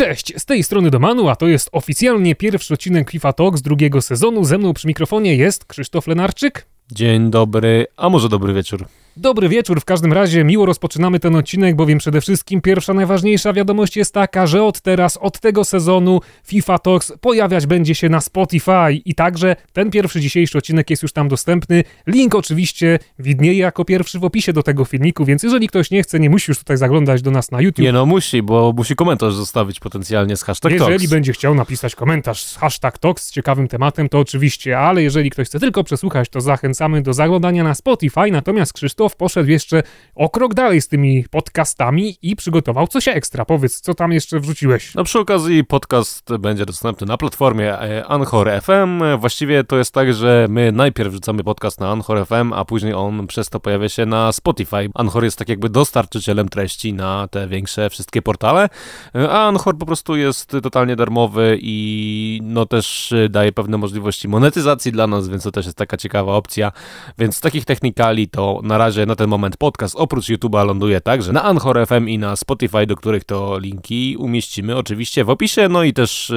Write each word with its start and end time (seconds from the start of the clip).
Cześć, 0.00 0.32
z 0.38 0.44
tej 0.44 0.64
strony 0.64 0.90
Domanu, 0.90 1.28
a 1.28 1.36
to 1.36 1.48
jest 1.48 1.68
oficjalnie 1.72 2.34
pierwszy 2.34 2.74
odcinek 2.74 3.10
FIFA 3.10 3.32
Talks 3.32 3.62
drugiego 3.62 4.02
sezonu. 4.02 4.44
Ze 4.44 4.58
mną 4.58 4.74
przy 4.74 4.86
mikrofonie 4.86 5.36
jest 5.36 5.64
Krzysztof 5.64 6.06
Lenarczyk. 6.06 6.66
Dzień 6.92 7.30
dobry, 7.30 7.86
a 7.96 8.08
może 8.08 8.28
dobry 8.28 8.54
wieczór. 8.54 8.86
Dobry 9.16 9.48
wieczór, 9.48 9.80
w 9.80 9.84
każdym 9.84 10.12
razie 10.12 10.44
miło 10.44 10.66
rozpoczynamy 10.66 11.20
ten 11.20 11.36
odcinek, 11.36 11.76
bowiem 11.76 11.98
przede 11.98 12.20
wszystkim 12.20 12.60
pierwsza 12.60 12.94
najważniejsza 12.94 13.52
wiadomość 13.52 13.96
jest 13.96 14.14
taka, 14.14 14.46
że 14.46 14.64
od 14.64 14.80
teraz, 14.80 15.16
od 15.16 15.40
tego 15.40 15.64
sezonu 15.64 16.20
FIFA 16.46 16.78
Talks 16.78 17.12
pojawiać 17.20 17.66
będzie 17.66 17.94
się 17.94 18.08
na 18.08 18.20
Spotify 18.20 18.92
i 19.04 19.14
także 19.14 19.56
ten 19.72 19.90
pierwszy 19.90 20.20
dzisiejszy 20.20 20.58
odcinek 20.58 20.90
jest 20.90 21.02
już 21.02 21.12
tam 21.12 21.28
dostępny. 21.28 21.84
Link 22.06 22.34
oczywiście 22.34 22.98
widnieje 23.18 23.58
jako 23.58 23.84
pierwszy 23.84 24.18
w 24.18 24.24
opisie 24.24 24.52
do 24.52 24.62
tego 24.62 24.84
filmiku, 24.84 25.24
więc 25.24 25.42
jeżeli 25.42 25.68
ktoś 25.68 25.90
nie 25.90 26.02
chce, 26.02 26.20
nie 26.20 26.30
musi 26.30 26.50
już 26.50 26.58
tutaj 26.58 26.76
zaglądać 26.76 27.22
do 27.22 27.30
nas 27.30 27.50
na 27.50 27.60
YouTube. 27.60 27.84
Nie 27.84 27.92
no, 27.92 28.06
musi, 28.06 28.42
bo 28.42 28.72
musi 28.76 28.94
komentarz 28.94 29.34
zostawić 29.34 29.80
potencjalnie 29.80 30.36
z 30.36 30.42
hashtag 30.42 30.72
Jeżeli 30.72 30.98
Talks. 30.98 31.10
będzie 31.10 31.32
chciał 31.32 31.54
napisać 31.54 31.94
komentarz 31.94 32.44
z 32.44 32.56
hashtag 32.56 32.98
Talks 32.98 33.24
z 33.24 33.32
ciekawym 33.32 33.68
tematem, 33.68 34.08
to 34.08 34.18
oczywiście, 34.18 34.78
ale 34.78 35.02
jeżeli 35.02 35.30
ktoś 35.30 35.46
chce 35.46 35.60
tylko 35.60 35.84
przesłuchać, 35.84 36.28
to 36.28 36.40
zachęcamy 36.40 37.02
do 37.02 37.12
zaglądania 37.12 37.64
na 37.64 37.74
Spotify, 37.74 38.30
natomiast 38.32 38.72
Krzysztof 38.72 39.09
poszedł 39.16 39.50
jeszcze 39.50 39.82
o 40.14 40.28
krok 40.28 40.54
dalej 40.54 40.80
z 40.80 40.88
tymi 40.88 41.24
podcastami 41.30 42.16
i 42.22 42.36
przygotował 42.36 42.86
coś 42.86 43.08
ekstra. 43.08 43.44
Powiedz, 43.44 43.80
co 43.80 43.94
tam 43.94 44.12
jeszcze 44.12 44.40
wrzuciłeś? 44.40 44.94
No 44.94 45.04
przy 45.04 45.18
okazji 45.18 45.64
podcast 45.64 46.36
będzie 46.38 46.66
dostępny 46.66 47.06
na 47.06 47.16
platformie 47.16 47.78
e, 47.78 48.06
Anchor 48.06 48.50
FM. 48.62 49.02
Właściwie 49.18 49.64
to 49.64 49.78
jest 49.78 49.94
tak, 49.94 50.14
że 50.14 50.46
my 50.50 50.72
najpierw 50.72 51.10
wrzucamy 51.10 51.44
podcast 51.44 51.80
na 51.80 51.90
Anchor 51.90 52.26
FM, 52.26 52.52
a 52.52 52.64
później 52.64 52.94
on 52.94 53.26
przez 53.26 53.48
to 53.48 53.60
pojawia 53.60 53.88
się 53.88 54.06
na 54.06 54.32
Spotify. 54.32 54.90
Anchor 54.94 55.24
jest 55.24 55.38
tak 55.38 55.48
jakby 55.48 55.68
dostarczycielem 55.68 56.48
treści 56.48 56.94
na 56.94 57.28
te 57.28 57.48
większe 57.48 57.90
wszystkie 57.90 58.22
portale, 58.22 58.68
e, 59.14 59.30
a 59.30 59.48
Anchor 59.48 59.78
po 59.78 59.86
prostu 59.86 60.16
jest 60.16 60.52
totalnie 60.62 60.96
darmowy 60.96 61.58
i 61.62 62.40
no 62.42 62.66
też 62.66 63.14
daje 63.30 63.52
pewne 63.52 63.78
możliwości 63.78 64.28
monetyzacji 64.28 64.92
dla 64.92 65.06
nas, 65.06 65.28
więc 65.28 65.42
to 65.42 65.50
też 65.50 65.66
jest 65.66 65.78
taka 65.78 65.96
ciekawa 65.96 66.32
opcja. 66.32 66.72
Więc 67.18 67.36
z 67.36 67.40
takich 67.40 67.64
technikali 67.64 68.28
to 68.28 68.60
na 68.62 68.78
razie 68.78 68.89
na 69.06 69.16
ten 69.16 69.28
moment 69.28 69.56
podcast 69.56 69.94
oprócz 69.98 70.28
YouTube'a 70.28 70.66
ląduje 70.66 71.00
także 71.00 71.32
na 71.32 71.42
Anchor 71.42 71.86
FM 71.86 72.08
i 72.08 72.18
na 72.18 72.36
Spotify, 72.36 72.86
do 72.86 72.96
których 72.96 73.24
to 73.24 73.58
linki 73.58 74.16
umieścimy 74.18 74.76
oczywiście 74.76 75.24
w 75.24 75.30
opisie, 75.30 75.68
no 75.68 75.82
i 75.82 75.92
też 75.92 76.32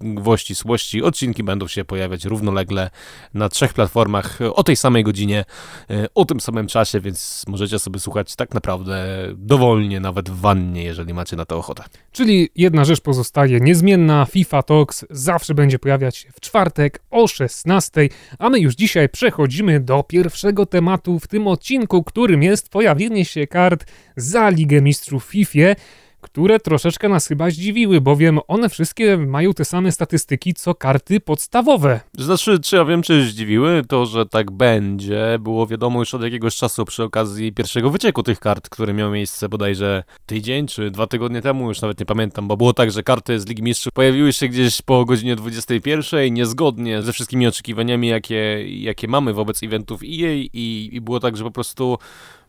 yy, 0.00 0.14
gwoli 0.14 0.38
ścisłości 0.38 1.02
odcinki 1.02 1.42
będą 1.42 1.66
się 1.66 1.84
pojawiać 1.84 2.24
równolegle 2.24 2.90
na 3.34 3.48
trzech 3.48 3.74
platformach 3.74 4.38
o 4.54 4.62
tej 4.62 4.76
samej 4.76 5.04
godzinie, 5.04 5.44
yy, 5.88 6.06
o 6.14 6.24
tym 6.24 6.40
samym 6.40 6.66
czasie, 6.66 7.00
więc 7.00 7.44
możecie 7.48 7.78
sobie 7.78 8.00
słuchać 8.00 8.36
tak 8.36 8.54
naprawdę 8.54 9.06
dowolnie, 9.36 10.00
nawet 10.00 10.30
w 10.30 10.40
wannie, 10.40 10.84
jeżeli 10.84 11.14
macie 11.14 11.36
na 11.36 11.44
to 11.44 11.58
ochotę. 11.58 11.84
Czyli 12.12 12.48
jedna 12.56 12.84
rzecz 12.84 13.00
pozostaje 13.00 13.60
niezmienna, 13.60 14.24
FIFA 14.24 14.62
Talks 14.62 15.04
zawsze 15.10 15.54
będzie 15.54 15.78
pojawiać 15.78 16.16
się 16.16 16.28
w 16.32 16.40
czwartek 16.40 17.02
o 17.10 17.28
16, 17.28 18.08
a 18.38 18.50
my 18.50 18.60
już 18.60 18.74
dzisiaj 18.74 19.08
przechodzimy 19.08 19.80
do 19.80 20.02
pierwszego 20.02 20.66
tematu 20.66 21.18
w 21.18 21.26
tym 21.26 21.46
odcinku, 21.46 21.77
którym 21.86 22.42
jest 22.42 22.68
pojawienie 22.68 23.24
się 23.24 23.46
kart 23.46 23.84
za 24.16 24.50
Ligę 24.50 24.80
Mistrzów 24.82 25.24
FIFA 25.24 25.74
które 26.20 26.60
troszeczkę 26.60 27.08
nas 27.08 27.26
chyba 27.26 27.50
zdziwiły, 27.50 28.00
bowiem 28.00 28.38
one 28.48 28.68
wszystkie 28.68 29.16
mają 29.16 29.54
te 29.54 29.64
same 29.64 29.92
statystyki 29.92 30.54
co 30.54 30.74
karty 30.74 31.20
podstawowe. 31.20 32.00
Znaczy, 32.18 32.60
czy 32.60 32.76
ja 32.76 32.84
wiem, 32.84 33.02
czy 33.02 33.22
zdziwiły 33.22 33.82
to, 33.88 34.06
że 34.06 34.26
tak 34.26 34.50
będzie, 34.50 35.38
było 35.40 35.66
wiadomo 35.66 35.98
już 36.00 36.14
od 36.14 36.22
jakiegoś 36.22 36.56
czasu 36.56 36.84
przy 36.84 37.02
okazji 37.02 37.52
pierwszego 37.52 37.90
wycieku 37.90 38.22
tych 38.22 38.40
kart, 38.40 38.68
który 38.68 38.94
miał 38.94 39.10
miejsce 39.10 39.48
bodajże 39.48 40.04
tydzień 40.26 40.66
czy 40.66 40.90
dwa 40.90 41.06
tygodnie 41.06 41.42
temu, 41.42 41.68
już 41.68 41.80
nawet 41.80 42.00
nie 42.00 42.06
pamiętam, 42.06 42.48
bo 42.48 42.56
było 42.56 42.72
tak, 42.72 42.90
że 42.90 43.02
karty 43.02 43.40
z 43.40 43.46
Ligi 43.46 43.62
Mistrzów 43.62 43.92
pojawiły 43.92 44.32
się 44.32 44.48
gdzieś 44.48 44.82
po 44.82 45.04
godzinie 45.04 45.36
21, 45.36 46.34
niezgodnie 46.34 47.02
ze 47.02 47.12
wszystkimi 47.12 47.46
oczekiwaniami, 47.46 48.08
jakie, 48.08 48.68
jakie 48.80 49.08
mamy 49.08 49.34
wobec 49.34 49.62
eventów 49.62 50.02
EA 50.02 50.32
i, 50.34 50.90
i 50.92 51.00
było 51.00 51.20
tak, 51.20 51.36
że 51.36 51.44
po 51.44 51.50
prostu 51.50 51.98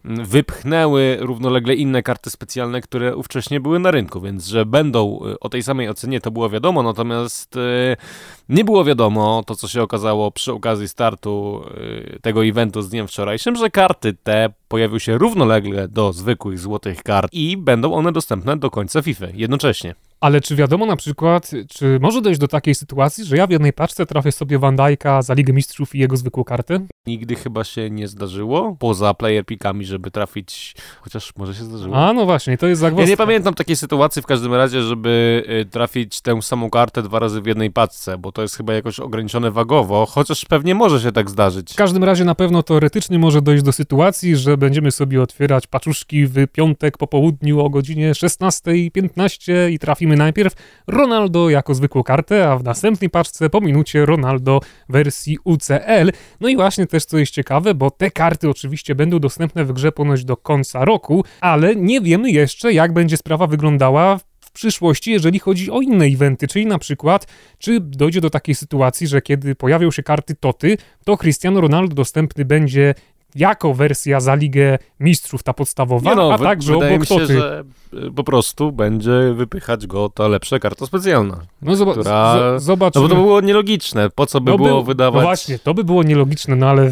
wypchnęły 0.04 1.18
równolegle 1.20 1.76
inne 1.76 2.04
karty 2.04 2.30
specjalne, 2.30 2.82
które 2.82 3.16
ówcześnie 3.16 3.60
były 3.60 3.80
na 3.80 3.92
rynku, 3.92 4.22
więc 4.22 4.48
że 4.48 4.66
będą 4.66 5.20
y, 5.26 5.40
o 5.40 5.50
tej 5.50 5.64
samej 5.64 5.90
ocenie 5.90 6.22
to 6.22 6.32
było 6.32 6.50
wiadomo, 6.50 6.84
natomiast 6.84 7.56
y, 7.56 7.98
nie 8.50 8.66
było 8.66 8.84
wiadomo 8.84 9.44
to, 9.48 9.56
co 9.56 9.68
się 9.68 9.82
okazało 9.82 10.32
przy 10.32 10.54
okazji 10.54 10.88
startu 10.88 11.64
y, 11.78 12.20
tego 12.22 12.46
eventu 12.46 12.82
z 12.82 12.90
dniem 12.90 13.08
wczorajszym, 13.08 13.56
że 13.56 13.70
karty 13.70 14.14
te 14.24 14.50
pojawią 14.68 15.00
się 15.00 15.18
równolegle 15.18 15.88
do 15.88 16.14
zwykłych 16.14 16.60
złotych 16.60 17.04
kart 17.04 17.34
i 17.34 17.58
będą 17.58 17.94
one 17.94 18.12
dostępne 18.12 18.58
do 18.58 18.70
końca 18.72 19.02
FIFA 19.02 19.26
jednocześnie. 19.34 19.96
Ale 20.22 20.42
czy 20.42 20.56
wiadomo 20.56 20.86
na 20.86 20.96
przykład, 20.96 21.52
czy 21.70 22.00
może 22.02 22.22
dojść 22.22 22.40
do 22.40 22.48
takiej 22.48 22.76
sytuacji, 22.76 23.26
że 23.26 23.38
ja 23.38 23.48
w 23.48 23.50
jednej 23.50 23.74
paczce 23.74 24.06
trafię 24.06 24.32
sobie 24.32 24.60
Van 24.60 24.76
Dijk'a 24.76 25.24
za 25.24 25.34
Ligę 25.34 25.54
Mistrzów 25.54 25.96
i 25.96 26.00
jego 26.00 26.18
zwykłą 26.18 26.44
kartę? 26.44 26.80
Nigdy 27.08 27.36
chyba 27.36 27.64
się 27.64 27.90
nie 27.90 28.08
zdarzyło, 28.08 28.76
poza 28.80 29.14
player 29.14 29.46
pickami, 29.46 29.86
żeby 29.86 30.12
trafić, 30.12 30.76
chociaż 31.02 31.34
może 31.38 31.56
się 31.56 31.64
zdarzyło. 31.64 31.96
A 31.96 32.14
no 32.14 32.26
właśnie, 32.26 32.58
to 32.58 32.68
jest 32.68 32.82
zagwozdka. 32.82 33.04
Ja 33.04 33.10
nie 33.10 33.18
pamiętam 33.18 33.54
takiej 33.54 33.76
sytuacji 33.76 34.22
w 34.22 34.26
każdym 34.26 34.54
razie, 34.54 34.82
żeby 34.82 35.44
y, 35.62 35.66
trafić 35.66 36.22
tę 36.22 36.42
samą 36.42 36.70
kartę 36.70 37.02
dwa 37.02 37.20
razy 37.20 37.42
w 37.42 37.46
jednej 37.46 37.72
paczce, 37.72 38.18
bo 38.18 38.32
to 38.32 38.42
jest 38.42 38.56
chyba 38.56 38.74
jakoś 38.74 39.00
ograniczone 39.00 39.52
wagowo, 39.52 40.06
chociaż 40.06 40.46
pewnie 40.46 40.76
może 40.76 41.02
się 41.02 41.12
tak 41.12 41.30
zdarzyć. 41.30 41.74
W 41.74 41.76
każdym 41.76 42.04
razie 42.04 42.26
na 42.26 42.36
pewno 42.36 42.64
teoretycznie 42.64 43.20
może 43.20 43.42
dojść 43.42 43.64
do 43.64 43.72
sytuacji, 43.72 44.36
że 44.36 44.58
będziemy 44.58 44.92
sobie 44.92 45.22
otwierać 45.22 45.68
paczuszki 45.68 46.26
w 46.26 46.48
piątek 46.52 46.98
po 46.98 47.08
południu 47.08 47.60
o 47.60 47.70
godzinie 47.70 48.12
16.15 48.12 49.70
i 49.70 49.80
trafimy 49.80 50.09
najpierw 50.16 50.54
Ronaldo 50.88 51.50
jako 51.50 51.74
zwykłą 51.74 52.04
kartę, 52.04 52.52
a 52.52 52.58
w 52.58 52.64
następnej 52.64 53.10
paczce 53.10 53.50
po 53.50 53.62
minucie 53.62 54.06
Ronaldo 54.06 54.60
wersji 54.90 55.38
UCL. 55.44 56.12
No 56.40 56.50
i 56.50 56.56
właśnie 56.56 56.88
też 56.88 57.06
co 57.06 57.18
jest 57.18 57.32
ciekawe, 57.32 57.74
bo 57.74 57.92
te 57.92 58.12
karty 58.12 58.50
oczywiście 58.50 58.96
będą 58.96 59.20
dostępne 59.20 59.66
w 59.66 59.74
grze 59.74 59.92
ponoć 59.92 60.26
do 60.26 60.38
końca 60.38 60.86
roku, 60.86 61.24
ale 61.42 61.76
nie 61.76 62.02
wiemy 62.02 62.32
jeszcze 62.32 62.74
jak 62.74 62.94
będzie 62.94 63.18
sprawa 63.18 63.48
wyglądała 63.48 64.20
w 64.50 64.52
przyszłości, 64.52 65.12
jeżeli 65.12 65.40
chodzi 65.40 65.72
o 65.72 65.82
inne 65.82 66.06
eventy, 66.06 66.48
czyli 66.48 66.66
na 66.66 66.80
przykład, 66.80 67.28
czy 67.58 67.80
dojdzie 67.80 68.22
do 68.22 68.30
takiej 68.30 68.56
sytuacji, 68.56 69.08
że 69.08 69.22
kiedy 69.22 69.56
pojawią 69.56 69.92
się 69.92 70.04
karty 70.04 70.36
Toty, 70.36 70.78
to 71.06 71.18
Cristiano 71.18 71.62
Ronaldo 71.62 71.96
dostępny 71.96 72.46
będzie 72.46 72.94
jako 73.36 73.74
wersja 73.74 74.20
za 74.20 74.36
Ligę 74.36 74.78
Mistrzów, 75.00 75.44
ta 75.44 75.54
podstawowa, 75.54 76.16
no, 76.16 76.34
a 76.34 76.38
także 76.38 76.76
obok 76.78 77.06
się, 77.06 77.16
Toty. 77.20 77.28
że 77.40 77.64
y, 78.08 78.12
po 78.12 78.24
prostu 78.24 78.72
będzie 78.72 79.34
wypychać 79.36 79.88
go 79.88 80.10
ta 80.10 80.28
lepsza 80.28 80.60
karta 80.60 80.86
specjalna. 80.86 81.38
No 81.62 81.76
zoba- 81.76 81.92
która-. 81.94 82.58
No 82.68 82.78
bo 82.78 82.92
to 82.92 83.08
było 83.08 83.42
nielogiczne. 83.42 84.10
Po 84.10 84.26
co 84.26 84.42
by 84.42 84.52
No 84.52 84.58
było 84.58 84.70
był- 84.70 84.84
wydawać... 84.84 85.22
No 85.22 85.28
właśnie, 85.28 85.60
to 85.60 85.74
by 85.74 85.84
było 85.84 86.04
nielogiczne, 86.04 86.56
no 86.56 86.68
ale 86.70 86.92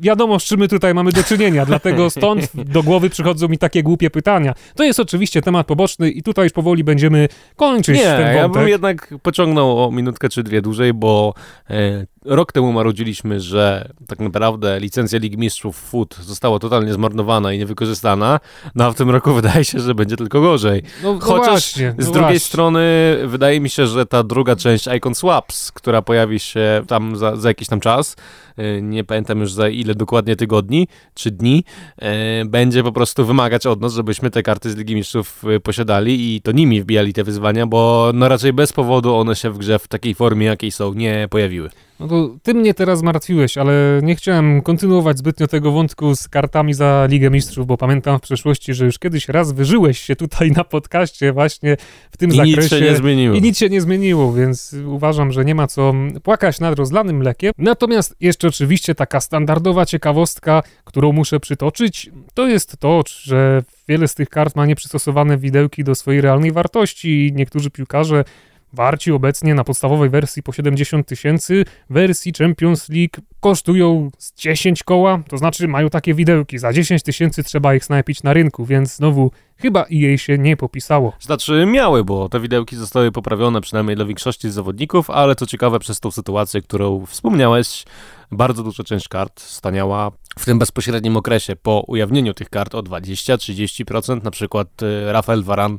wiadomo, 0.00 0.38
z 0.38 0.44
czym 0.44 0.60
my 0.60 0.68
tutaj 0.68 0.94
mamy 0.94 1.12
do 1.12 1.22
czynienia, 1.24 1.66
dlatego 1.66 2.10
stąd 2.20 2.50
do 2.54 2.82
głowy 2.82 3.10
przychodzą 3.10 3.48
mi 3.48 3.58
takie 3.58 3.82
głupie 3.82 4.10
pytania. 4.10 4.54
To 4.74 4.84
jest 4.84 5.00
oczywiście 5.00 5.42
temat 5.42 5.66
poboczny 5.66 6.10
i 6.10 6.22
tutaj 6.22 6.44
już 6.44 6.52
powoli 6.52 6.84
będziemy 6.84 7.28
kończyć 7.56 7.96
Nie, 7.96 8.04
ten 8.04 8.36
ja 8.36 8.42
wątek. 8.42 8.62
bym 8.62 8.68
jednak 8.68 9.14
pociągnął 9.22 9.84
o 9.84 9.90
minutkę 9.90 10.28
czy 10.28 10.42
dwie 10.42 10.62
dłużej, 10.62 10.94
bo 10.94 11.34
e, 11.70 12.06
rok 12.24 12.52
temu 12.52 12.72
marudziliśmy, 12.72 13.40
że 13.40 13.92
tak 14.06 14.20
naprawdę 14.20 14.80
licencja 14.80 15.18
Ligi 15.18 15.38
Mistrzów 15.38 15.76
Foot 15.76 16.16
została 16.16 16.58
totalnie 16.58 16.92
zmarnowana 16.92 17.52
i 17.52 17.58
niewykorzystana, 17.58 18.40
no 18.74 18.84
a 18.84 18.90
w 18.90 18.94
tym 18.94 19.10
roku 19.10 19.34
wydaje 19.42 19.64
się, 19.64 19.80
że 19.80 19.94
będzie 19.94 20.16
tylko 20.16 20.40
gorzej. 20.40 20.82
No, 21.02 21.12
no 21.12 21.20
Chociaż 21.20 21.48
właśnie, 21.48 21.94
no 21.98 22.04
z 22.04 22.06
drugiej 22.06 22.22
właśnie. 22.22 22.40
strony 22.40 22.82
wydaje 23.26 23.60
mi 23.60 23.70
się, 23.70 23.86
że 23.86 24.06
ta 24.06 24.22
druga 24.22 24.56
część 24.56 24.86
Icon 24.96 25.14
Swaps, 25.14 25.72
która 25.72 26.02
pojawi 26.02 26.40
się 26.40 26.84
tam 26.88 27.16
za, 27.16 27.36
za 27.36 27.48
jakiś 27.48 27.68
tam 27.68 27.80
czas, 27.80 28.16
e, 28.56 28.82
nie 28.82 29.04
pamiętam 29.04 29.40
już 29.40 29.52
za 29.52 29.68
ile 29.68 29.94
dokładnie 29.94 30.36
tygodni 30.36 30.88
czy 31.14 31.30
dni, 31.30 31.64
e, 31.98 32.44
będzie 32.44 32.82
po 32.82 32.92
prostu 32.92 33.26
wymagać 33.26 33.66
od 33.66 33.80
nas, 33.80 33.94
żebyśmy 33.94 34.30
te 34.30 34.42
karty 34.42 34.70
z 34.70 34.76
Ligi 34.76 34.94
Mistrzów 34.94 35.44
e, 35.44 35.60
posiadali 35.60 36.36
i 36.36 36.40
to 36.40 36.52
nimi 36.52 36.82
wbijali 36.82 37.12
te 37.12 37.24
wyzwania, 37.24 37.66
bo 37.66 38.10
no 38.14 38.28
raczej 38.28 38.52
bez 38.52 38.72
powodu 38.72 39.14
one 39.14 39.36
się 39.36 39.50
w 39.50 39.58
grze 39.58 39.78
w 39.78 39.88
takiej 39.88 40.14
formie, 40.14 40.46
jakiej 40.46 40.70
są, 40.70 40.94
nie 40.94 41.26
pojawiły. 41.30 41.70
No 42.02 42.08
to 42.08 42.36
ty 42.42 42.54
mnie 42.54 42.74
teraz 42.74 42.98
zmartwiłeś, 42.98 43.58
ale 43.58 44.00
nie 44.02 44.16
chciałem 44.16 44.62
kontynuować 44.62 45.18
zbytnio 45.18 45.46
tego 45.46 45.72
wątku 45.72 46.16
z 46.16 46.28
kartami 46.28 46.74
za 46.74 47.06
Ligę 47.10 47.30
Mistrzów, 47.30 47.66
bo 47.66 47.76
pamiętam 47.76 48.18
w 48.18 48.22
przeszłości, 48.22 48.74
że 48.74 48.84
już 48.84 48.98
kiedyś 48.98 49.28
raz 49.28 49.52
wyżyłeś 49.52 49.98
się 49.98 50.16
tutaj 50.16 50.50
na 50.50 50.64
podcaście 50.64 51.32
właśnie 51.32 51.76
w 52.10 52.16
tym 52.16 52.30
I 52.30 52.36
zakresie. 52.36 52.60
nic 52.60 52.70
się 52.70 52.80
nie 52.80 52.96
zmieniło. 52.96 53.36
I 53.36 53.42
nic 53.42 53.58
się 53.58 53.68
nie 53.68 53.80
zmieniło, 53.80 54.32
więc 54.32 54.76
uważam, 54.86 55.32
że 55.32 55.44
nie 55.44 55.54
ma 55.54 55.66
co 55.66 55.94
płakać 56.22 56.60
nad 56.60 56.78
rozlanym 56.78 57.16
mlekiem. 57.16 57.52
Natomiast 57.58 58.16
jeszcze 58.20 58.48
oczywiście 58.48 58.94
taka 58.94 59.20
standardowa 59.20 59.86
ciekawostka, 59.86 60.62
którą 60.84 61.12
muszę 61.12 61.40
przytoczyć, 61.40 62.10
to 62.34 62.48
jest 62.48 62.76
to, 62.78 63.02
że 63.06 63.62
wiele 63.88 64.08
z 64.08 64.14
tych 64.14 64.28
kart 64.28 64.56
ma 64.56 64.66
nieprzystosowane 64.66 65.38
widełki 65.38 65.84
do 65.84 65.94
swojej 65.94 66.20
realnej 66.20 66.52
wartości 66.52 67.26
i 67.26 67.32
niektórzy 67.32 67.70
piłkarze 67.70 68.24
warci 68.72 69.12
obecnie 69.12 69.54
na 69.54 69.64
podstawowej 69.64 70.10
wersji 70.10 70.42
po 70.42 70.52
70 70.52 71.06
tysięcy, 71.06 71.64
wersji 71.90 72.32
Champions 72.38 72.88
League 72.88 73.26
kosztują 73.40 74.10
z 74.18 74.34
10 74.34 74.82
koła, 74.82 75.22
to 75.28 75.38
znaczy 75.38 75.68
mają 75.68 75.90
takie 75.90 76.14
widełki, 76.14 76.58
za 76.58 76.72
10 76.72 77.02
tysięcy 77.02 77.42
trzeba 77.42 77.74
ich 77.74 77.84
snajpić 77.84 78.22
na 78.22 78.32
rynku, 78.32 78.64
więc 78.64 78.96
znowu 78.96 79.30
chyba 79.56 79.82
i 79.82 79.98
jej 79.98 80.18
się 80.18 80.38
nie 80.38 80.56
popisało. 80.56 81.12
Znaczy 81.20 81.66
miały, 81.66 82.04
bo 82.04 82.28
te 82.28 82.40
widełki 82.40 82.76
zostały 82.76 83.12
poprawione 83.12 83.60
przynajmniej 83.60 83.96
dla 83.96 84.04
większości 84.04 84.50
zawodników, 84.50 85.10
ale 85.10 85.34
co 85.34 85.46
ciekawe 85.46 85.78
przez 85.78 86.00
tą 86.00 86.10
sytuację, 86.10 86.62
którą 86.62 87.06
wspomniałeś, 87.06 87.84
bardzo 88.32 88.62
duża 88.62 88.84
część 88.84 89.08
kart 89.08 89.40
staniała 89.40 90.12
w 90.38 90.44
tym 90.44 90.58
bezpośrednim 90.58 91.16
okresie 91.16 91.56
po 91.56 91.84
ujawnieniu 91.86 92.34
tych 92.34 92.50
kart 92.50 92.74
o 92.74 92.82
20-30%, 92.82 94.24
na 94.24 94.30
przykład 94.30 94.82
y, 94.82 95.12
Rafael 95.12 95.42
Varan 95.42 95.78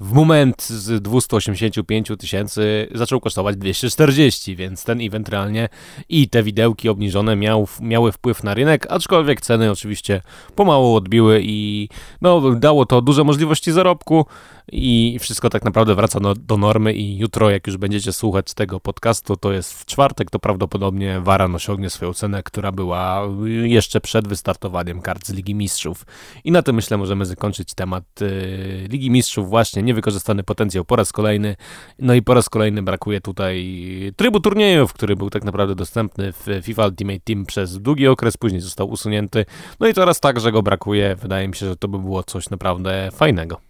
w 0.00 0.12
moment 0.12 0.62
z 0.62 1.02
285 1.02 2.08
tysięcy 2.18 2.88
zaczął 2.94 3.20
kosztować 3.20 3.56
240, 3.56 4.56
więc 4.56 4.84
ten 4.84 5.00
event 5.00 5.28
realnie 5.28 5.68
i 6.08 6.28
te 6.28 6.42
widełki 6.42 6.88
obniżone 6.88 7.36
miał, 7.36 7.68
miały 7.80 8.12
wpływ 8.12 8.44
na 8.44 8.54
rynek, 8.54 8.86
aczkolwiek 8.90 9.40
ceny 9.40 9.70
oczywiście 9.70 10.22
pomału 10.54 10.94
odbiły 10.94 11.40
i 11.44 11.88
no, 12.20 12.50
dało 12.54 12.86
to 12.86 13.02
duże 13.02 13.24
możliwości 13.24 13.72
zarobku 13.72 14.26
i 14.72 15.18
wszystko 15.20 15.50
tak 15.50 15.64
naprawdę 15.64 15.94
wraca 15.94 16.20
do, 16.20 16.34
do 16.34 16.56
normy 16.56 16.92
i 16.94 17.18
jutro, 17.18 17.50
jak 17.50 17.66
już 17.66 17.76
będziecie 17.76 18.12
słuchać 18.12 18.54
tego 18.54 18.80
podcastu, 18.80 19.36
to 19.36 19.52
jest 19.52 19.72
w 19.80 19.86
czwartek, 19.86 20.30
to 20.30 20.38
prawdopodobnie 20.38 21.20
Varan 21.20 21.54
osiągnie 21.54 21.90
swoją 21.90 22.12
cenę, 22.12 22.42
która 22.42 22.72
była 22.72 23.22
jeszcze 23.62 23.91
przed 24.00 24.28
wystartowaniem 24.28 25.00
kart 25.00 25.26
z 25.26 25.32
Ligi 25.32 25.54
Mistrzów. 25.54 26.06
I 26.44 26.52
na 26.52 26.62
tym 26.62 26.76
myślę 26.76 26.96
możemy 26.96 27.26
zakończyć 27.26 27.74
temat 27.74 28.22
y, 28.22 28.86
Ligi 28.90 29.10
Mistrzów, 29.10 29.48
właśnie 29.48 29.82
niewykorzystany 29.82 30.42
potencjał 30.42 30.84
po 30.84 30.96
raz 30.96 31.12
kolejny. 31.12 31.56
No 31.98 32.14
i 32.14 32.22
po 32.22 32.34
raz 32.34 32.48
kolejny 32.48 32.82
brakuje 32.82 33.20
tutaj 33.20 33.82
trybu 34.16 34.40
turniejów, 34.40 34.92
który 34.92 35.16
był 35.16 35.30
tak 35.30 35.44
naprawdę 35.44 35.74
dostępny 35.74 36.32
w 36.32 36.46
FIFA 36.62 36.86
Ultimate 36.86 37.20
Team 37.20 37.46
przez 37.46 37.78
długi 37.78 38.08
okres, 38.08 38.36
później 38.36 38.60
został 38.60 38.90
usunięty. 38.90 39.44
No 39.80 39.86
i 39.86 39.94
teraz 39.94 40.20
także 40.20 40.52
go 40.52 40.62
brakuje. 40.62 41.16
Wydaje 41.16 41.48
mi 41.48 41.54
się, 41.54 41.66
że 41.66 41.76
to 41.76 41.88
by 41.88 41.98
było 41.98 42.22
coś 42.22 42.50
naprawdę 42.50 43.08
fajnego. 43.12 43.60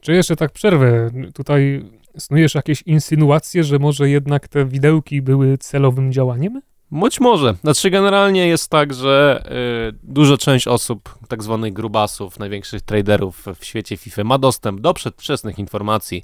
Czy 0.00 0.12
jeszcze 0.12 0.36
tak 0.36 0.52
przerwę? 0.52 1.10
Tutaj 1.34 1.84
snujesz 2.18 2.54
jakieś 2.54 2.82
insynuacje, 2.82 3.64
że 3.64 3.78
może 3.78 4.10
jednak 4.10 4.48
te 4.48 4.64
widełki 4.64 5.22
były 5.22 5.58
celowym 5.58 6.12
działaniem? 6.12 6.60
Być 6.92 7.20
może. 7.20 7.54
Znaczy 7.60 7.90
generalnie 7.90 8.46
jest 8.46 8.70
tak, 8.70 8.94
że 8.94 9.44
y, 9.92 9.98
duża 10.02 10.36
część 10.36 10.68
osób, 10.68 11.17
tak 11.28 11.42
zwanych 11.42 11.72
grubasów, 11.72 12.38
największych 12.38 12.82
traderów 12.82 13.44
w 13.58 13.64
świecie 13.64 13.96
FIFA 13.96 14.24
ma 14.24 14.38
dostęp 14.38 14.80
do 14.80 14.94
przedwczesnych 14.94 15.58
informacji 15.58 16.22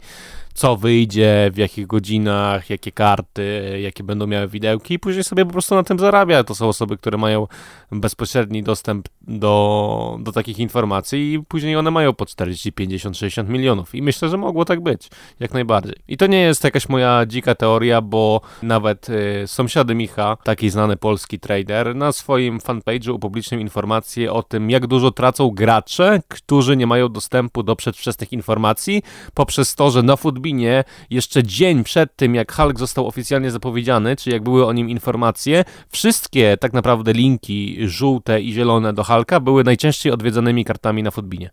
co 0.54 0.76
wyjdzie, 0.76 1.50
w 1.52 1.56
jakich 1.56 1.86
godzinach, 1.86 2.70
jakie 2.70 2.92
karty, 2.92 3.78
jakie 3.82 4.04
będą 4.04 4.26
miały 4.26 4.48
widełki 4.48 4.94
i 4.94 4.98
później 4.98 5.24
sobie 5.24 5.44
po 5.44 5.52
prostu 5.52 5.74
na 5.74 5.82
tym 5.82 5.98
zarabia. 5.98 6.44
To 6.44 6.54
są 6.54 6.68
osoby, 6.68 6.96
które 6.96 7.18
mają 7.18 7.46
bezpośredni 7.92 8.62
dostęp 8.62 9.08
do, 9.22 10.16
do 10.20 10.32
takich 10.32 10.58
informacji 10.58 11.32
i 11.32 11.42
później 11.42 11.76
one 11.76 11.90
mają 11.90 12.12
po 12.12 12.26
40, 12.26 12.72
50, 12.72 13.16
60 13.16 13.48
milionów 13.48 13.94
i 13.94 14.02
myślę, 14.02 14.28
że 14.28 14.36
mogło 14.36 14.64
tak 14.64 14.80
być, 14.80 15.10
jak 15.40 15.54
najbardziej. 15.54 15.94
I 16.08 16.16
to 16.16 16.26
nie 16.26 16.40
jest 16.40 16.64
jakaś 16.64 16.88
moja 16.88 17.26
dzika 17.26 17.54
teoria, 17.54 18.00
bo 18.00 18.40
nawet 18.62 19.08
y, 19.08 19.42
sąsiady 19.46 19.94
Micha, 19.94 20.36
taki 20.44 20.70
znany 20.70 20.96
polski 20.96 21.40
trader, 21.40 21.96
na 21.96 22.12
swoim 22.12 22.58
fanpage'u 22.58 23.10
upublicznił 23.10 23.60
informację 23.60 24.32
o 24.32 24.42
tym, 24.42 24.70
jak 24.70 24.86
dużo 24.94 25.10
tracą 25.10 25.50
gracze, 25.50 26.20
którzy 26.28 26.76
nie 26.76 26.86
mają 26.86 27.08
dostępu 27.08 27.62
do 27.62 27.76
przedwczesnych 27.76 28.32
informacji 28.32 29.02
poprzez 29.34 29.74
to, 29.74 29.90
że 29.90 30.02
na 30.02 30.16
futbol 30.16 30.44
Lubinie 30.44 30.84
jeszcze 31.10 31.42
dzień 31.42 31.84
przed 31.84 32.16
tym, 32.16 32.34
jak 32.34 32.52
Hulk 32.52 32.78
został 32.78 33.06
oficjalnie 33.08 33.50
zapowiedziany, 33.50 34.16
czy 34.16 34.30
jak 34.30 34.42
były 34.42 34.66
o 34.66 34.72
nim 34.72 34.90
informacje, 34.90 35.64
wszystkie 35.88 36.56
tak 36.56 36.72
naprawdę 36.72 37.12
linki 37.12 37.76
żółte 37.88 38.40
i 38.40 38.52
zielone 38.52 38.92
do 38.92 39.04
Hulka 39.04 39.40
były 39.40 39.64
najczęściej 39.64 40.12
odwiedzanymi 40.12 40.64
kartami 40.64 41.02
na 41.02 41.10
Footbinie. 41.10 41.50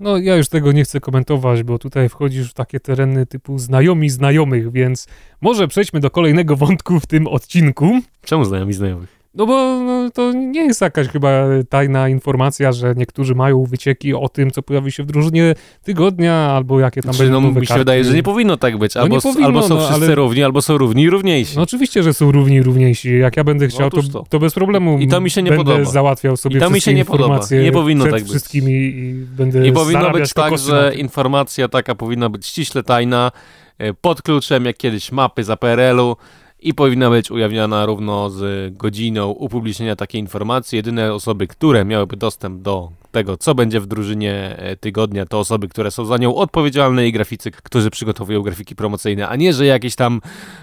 No, 0.00 0.16
ja 0.16 0.36
już 0.36 0.48
tego 0.48 0.72
nie 0.72 0.84
chcę 0.84 1.00
komentować, 1.00 1.62
bo 1.62 1.78
tutaj 1.78 2.08
wchodzisz 2.08 2.50
w 2.50 2.54
takie 2.54 2.80
tereny 2.80 3.26
typu 3.26 3.58
znajomi 3.58 4.10
znajomych, 4.10 4.72
więc 4.72 5.06
może 5.40 5.68
przejdźmy 5.68 6.00
do 6.00 6.10
kolejnego 6.10 6.56
wątku 6.56 7.00
w 7.00 7.06
tym 7.06 7.26
odcinku. 7.26 8.00
Czemu 8.24 8.44
znajomi 8.44 8.72
znajomych? 8.72 9.23
No 9.34 9.46
bo 9.46 9.80
no, 9.80 10.10
to 10.10 10.32
nie 10.32 10.64
jest 10.64 10.80
jakaś 10.80 11.08
chyba 11.08 11.30
tajna 11.68 12.08
informacja, 12.08 12.72
że 12.72 12.94
niektórzy 12.96 13.34
mają 13.34 13.64
wycieki 13.64 14.14
o 14.14 14.28
tym, 14.28 14.50
co 14.50 14.62
pojawi 14.62 14.92
się 14.92 15.02
w 15.02 15.06
drużynie 15.06 15.54
tygodnia, 15.82 16.34
albo 16.34 16.80
jakie 16.80 17.02
tam 17.02 17.12
znaczy, 17.12 17.30
będą 17.30 17.40
no, 17.52 17.60
mi 17.60 17.66
się 17.66 17.74
wydaje, 17.74 18.04
że 18.04 18.14
nie 18.14 18.22
powinno 18.22 18.56
tak 18.56 18.78
być. 18.78 18.94
No 18.94 19.00
albo, 19.00 19.20
powinno, 19.20 19.46
albo 19.46 19.62
są 19.62 19.74
no, 19.74 19.86
wszyscy 19.86 20.04
ale... 20.04 20.14
równi, 20.14 20.42
albo 20.42 20.62
są 20.62 20.78
równi 20.78 21.02
i 21.02 21.10
równiejsi. 21.10 21.56
No 21.56 21.62
oczywiście, 21.62 22.02
że 22.02 22.14
są 22.14 22.32
równi 22.32 22.56
i 22.56 22.62
równiejsi. 22.62 23.18
Jak 23.18 23.36
ja 23.36 23.44
będę 23.44 23.68
chciał, 23.68 23.90
to, 23.90 24.02
to. 24.02 24.24
to, 24.28 24.38
bez 24.38 24.54
problemu 24.54 24.98
I 24.98 25.08
to 25.08 25.20
mi 25.20 25.30
się 25.30 25.42
nie 25.42 25.50
będę 25.50 25.64
podoba. 25.64 25.90
załatwiał 25.90 26.36
sobie 26.36 26.56
I 26.56 26.60
to 26.60 26.70
mi 26.70 26.80
się 26.80 26.94
nie 26.94 27.04
podoba. 27.04 27.40
Nie 27.62 27.72
powinno 27.72 28.04
tak 28.04 28.12
być. 28.12 28.28
wszystkimi 28.28 28.72
i 28.72 29.14
będę 29.14 29.60
Nie 29.60 29.72
powinno 29.72 30.10
być 30.10 30.32
tak, 30.32 30.58
że 30.58 30.92
informacja 30.96 31.68
taka 31.68 31.94
powinna 31.94 32.28
być 32.28 32.46
ściśle 32.46 32.82
tajna, 32.82 33.32
e, 33.78 33.94
pod 33.94 34.22
kluczem, 34.22 34.64
jak 34.64 34.76
kiedyś 34.76 35.12
mapy 35.12 35.44
za 35.44 35.56
PRL-u, 35.56 36.16
i 36.64 36.74
powinna 36.74 37.10
być 37.10 37.30
ujawniana 37.30 37.86
równo 37.86 38.30
z 38.30 38.76
godziną 38.76 39.30
upublicznienia 39.30 39.96
takiej 39.96 40.20
informacji. 40.20 40.76
Jedyne 40.76 41.14
osoby, 41.14 41.46
które 41.46 41.84
miałyby 41.84 42.16
dostęp 42.16 42.62
do 42.62 42.90
tego, 43.14 43.36
co 43.36 43.54
będzie 43.54 43.80
w 43.80 43.86
drużynie 43.86 44.56
e, 44.58 44.76
tygodnia, 44.76 45.26
to 45.26 45.38
osoby, 45.38 45.68
które 45.68 45.90
są 45.90 46.04
za 46.04 46.16
nią 46.16 46.34
odpowiedzialne 46.34 47.08
i 47.08 47.12
graficy, 47.12 47.50
którzy 47.50 47.90
przygotowują 47.90 48.42
grafiki 48.42 48.76
promocyjne, 48.76 49.28
a 49.28 49.36
nie, 49.36 49.52
że 49.52 49.66
jakiś 49.66 49.94
tam 49.94 50.20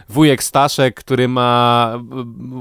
wujek 0.10 0.44
Staszek, 0.44 0.96
który 0.96 1.28
ma 1.28 1.94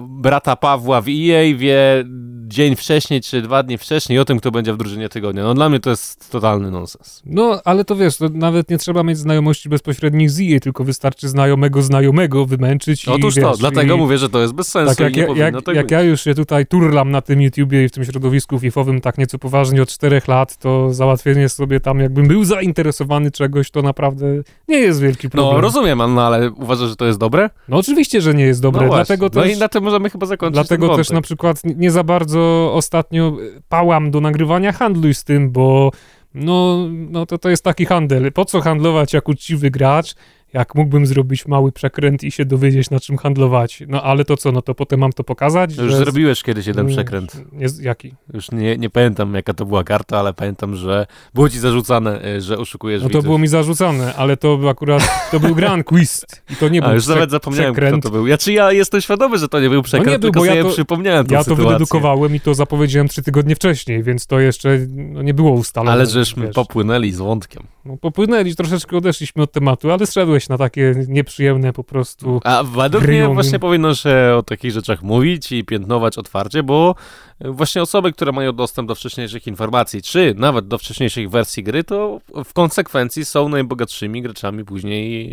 brata 0.09 0.57
Pawła 0.57 1.01
w 1.01 1.09
EA, 1.09 1.57
wie 1.57 2.05
dzień 2.51 2.77
wcześniej 2.77 3.21
czy 3.21 3.43
dwa 3.43 3.63
dni 3.63 3.79
wcześniej 3.79 4.19
o 4.19 4.25
tym, 4.25 4.39
kto 4.39 4.51
będzie 4.51 4.73
w 4.73 4.77
drużynie 4.77 5.09
tygodnia. 5.09 5.43
No 5.43 5.55
dla 5.55 5.69
mnie 5.69 5.81
to 5.81 5.91
jest 5.91 6.31
totalny 6.31 6.71
nonsens. 6.71 7.23
No, 7.27 7.61
ale 7.65 7.85
to 7.85 7.97
wiesz, 7.97 8.17
to 8.17 8.29
nawet 8.29 8.71
nie 8.71 8.79
trzeba 8.79 9.03
mieć 9.03 9.19
znajomości 9.19 9.69
bezpośrednich 9.69 10.31
z 10.31 10.41
EA, 10.41 10.61
tylko 10.61 10.85
wystarczy 10.85 11.29
znajomego 11.29 11.83
znajomego 11.83 12.47
wymęczyć 12.47 13.05
i 13.05 13.11
Otóż 13.11 13.35
wiesz, 13.35 13.45
to, 13.45 13.57
dlatego 13.57 13.95
i... 13.95 13.99
mówię, 13.99 14.19
że 14.19 14.29
to 14.29 14.41
jest 14.41 14.55
bez 14.55 14.69
sensu 14.69 14.95
tak, 14.95 15.17
jak, 15.17 15.29
i 15.29 15.33
nie 15.33 15.39
jak, 15.39 15.55
jak 15.75 15.91
ja 15.91 16.03
już 16.03 16.21
się 16.21 16.35
tutaj 16.35 16.67
turlam 16.67 17.11
na 17.11 17.21
tym 17.21 17.43
YouTubie 17.43 17.85
i 17.85 17.89
w 17.89 17.93
tym 17.93 18.05
środowisku 18.05 18.59
FIFA-owym 18.59 19.01
tak 19.01 19.19
nieco 19.19 19.39
poważnie 19.39 19.80
od 19.81 19.89
czterech 19.89 20.29
lat, 20.29 20.57
to 20.57 20.95
załatwienie 20.95 21.49
sobie 21.49 21.81
tam, 21.81 22.01
jakbym 22.01 22.29
był 22.29 22.45
zainteresowany 22.45 23.31
czegoś, 23.31 23.71
to 23.71 23.83
naprawdę 23.83 24.27
nie 24.69 24.79
jest 24.79 25.01
wielki 25.01 25.31
problem. 25.31 25.55
No 25.55 25.61
rozumiem, 25.61 25.99
no 26.15 26.23
ale 26.27 26.51
uważasz, 26.51 26.89
że 26.89 26.97
to 26.97 27.07
jest 27.07 27.19
dobre? 27.19 27.51
No 27.69 27.77
oczywiście, 27.77 28.21
że 28.21 28.35
nie 28.35 28.45
jest 28.45 28.63
dobre, 28.63 28.87
no 28.87 28.95
dlatego 28.95 29.31
też... 29.31 29.45
No 29.45 29.53
i 29.53 29.59
na 29.59 29.69
tym 29.69 29.85
możemy 29.85 30.11
chyba 30.11 30.27
zakończyć 30.27 30.55
Dlatego 30.55 30.97
też 30.97 31.11
na 31.11 31.21
przykład 31.21 31.63
nie 31.65 31.91
za 31.91 32.05
bardzo 32.05 32.71
ostatnio 32.75 33.37
pałam 33.69 34.11
do 34.11 34.21
nagrywania 34.21 34.73
handluj 34.73 35.15
z 35.15 35.25
tym, 35.25 35.51
bo 35.51 35.91
no, 36.35 36.89
no 36.91 37.27
to, 37.27 37.39
to 37.39 37.49
jest 37.51 37.65
taki 37.65 37.87
handel. 37.87 38.33
Po 38.33 38.45
co 38.45 38.61
handlować 38.61 39.13
jak 39.13 39.29
uczciwy 39.29 39.71
gracz, 39.71 40.15
jak 40.53 40.75
mógłbym 40.75 41.07
zrobić 41.07 41.47
mały 41.47 41.73
przekręt 41.73 42.25
i 42.25 42.31
się 42.31 42.45
dowiedzieć, 42.45 42.91
na 42.91 43.01
czym 43.01 43.19
handlować. 43.19 43.83
No 43.89 44.03
ale 44.03 44.25
to 44.25 44.37
co, 44.37 44.53
no 44.53 44.63
to 44.63 44.75
potem 44.75 45.01
mam 45.01 45.13
to 45.13 45.25
pokazać? 45.25 45.77
Już 45.77 45.91
że... 45.91 45.97
zrobiłeś 45.97 46.43
kiedyś 46.43 46.67
jeden 46.67 46.87
przekręt. 46.87 47.37
Nie, 47.53 47.67
jaki? 47.81 48.15
Już 48.35 48.51
nie, 48.51 48.77
nie 48.79 48.91
pamiętam, 48.91 49.35
jaka 49.35 49.55
to 49.55 49.67
była 49.67 49.85
karta, 49.85 50.19
ale 50.19 50.33
pamiętam, 50.35 50.77
że 50.77 51.07
było 51.35 51.49
ci 51.49 51.59
zarzucane, 51.59 52.25
e, 52.25 52.41
że 52.41 52.59
oszukujesz 52.59 53.03
No 53.03 53.09
to 53.09 53.13
widzów. 53.13 53.25
było 53.25 53.39
mi 53.39 53.49
zarzucane, 53.49 54.15
ale 54.15 54.37
to 54.37 54.61
akurat, 54.71 55.29
to 55.31 55.41
był 55.41 55.55
Grand 55.55 55.87
Quiz 55.87 56.27
i 56.51 56.57
to 56.57 56.69
nie 56.69 56.81
był 56.81 56.91
A 56.91 56.95
już 56.95 57.07
nawet 57.07 57.31
zapomniałem, 57.31 57.75
przekręt. 57.75 58.01
kto 58.03 58.09
to 58.09 58.13
był. 58.15 58.27
Ja, 58.27 58.39
czy 58.39 58.53
ja 58.53 58.73
jestem 58.73 59.01
świadomy, 59.01 59.39
że 59.39 59.49
to 59.49 59.61
nie 59.61 59.71
był 59.71 59.83
przekręt, 59.83 60.07
no 60.07 60.13
nie 60.13 60.19
był, 60.19 60.31
tylko 60.33 60.41
bo 60.41 60.55
ja 60.55 60.63
to, 60.63 60.69
przypomniałem 60.71 61.27
Ja 61.31 61.39
to 61.39 61.45
sytuację. 61.45 61.65
wydedukowałem 61.65 62.35
i 62.35 62.41
to 62.41 62.55
zapowiedziałem 62.55 63.09
trzy 63.09 63.23
tygodnie 63.23 63.55
wcześniej, 63.57 64.03
więc 64.03 64.27
to 64.27 64.41
jeszcze 64.41 64.79
no, 64.89 65.23
nie 65.23 65.35
było 65.35 65.51
ustalone. 65.51 65.93
Ale 65.93 66.07
żeśmy 66.07 66.47
wiesz. 66.47 66.55
popłynęli 66.55 67.13
z 67.13 67.19
wątkiem. 67.19 67.63
No, 67.85 67.97
popłynęli, 67.97 68.57
troszeczkę 68.57 68.97
odeszliśmy 68.97 69.43
od 69.43 69.53
tematu, 69.53 69.91
ale 69.91 70.07
zszedłeś 70.07 70.40
na 70.49 70.59
takie 70.59 70.95
nieprzyjemne 71.09 71.73
po 71.73 71.85
prostu. 71.85 72.41
A 72.45 72.63
według 72.63 73.05
mnie 73.05 73.29
właśnie 73.29 73.59
powinno 73.59 73.95
się 73.95 74.35
o 74.39 74.43
takich 74.43 74.73
rzeczach 74.73 75.03
mówić 75.03 75.53
i 75.53 75.65
piętnować 75.65 76.19
otwarcie, 76.19 76.63
bo 76.63 76.95
właśnie 77.41 77.83
osoby, 77.83 78.13
które 78.13 78.33
mają 78.33 78.53
dostęp 78.53 78.89
do 78.89 78.95
wcześniejszych 78.95 79.47
informacji, 79.47 80.03
czy 80.03 80.35
nawet 80.37 80.69
do 80.69 80.79
wcześniejszych 80.79 81.31
wersji 81.31 81.63
gry, 81.63 81.85
to 81.85 82.21
w 82.45 82.53
konsekwencji 82.53 83.25
są 83.25 83.49
najbogatszymi 83.49 84.23
graczami 84.23 84.65
później 84.65 85.31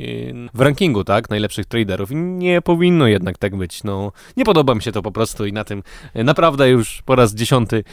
w 0.54 0.62
rankingu, 0.62 1.04
tak? 1.04 1.30
Najlepszych 1.30 1.66
traderów. 1.66 2.12
I 2.12 2.16
nie 2.16 2.62
powinno 2.62 3.08
jednak 3.08 3.38
tak 3.38 3.56
być. 3.56 3.84
No, 3.84 4.12
nie 4.38 4.46
podoba 4.46 4.76
mi 4.76 4.82
się 4.82 4.92
to 4.92 5.02
po 5.02 5.12
prostu 5.12 5.46
i 5.46 5.54
na 5.54 5.64
tym 5.64 5.84
naprawdę 6.16 6.70
już 6.70 7.02
po 7.06 7.16
raz 7.16 7.34
dziesiąty 7.34 7.84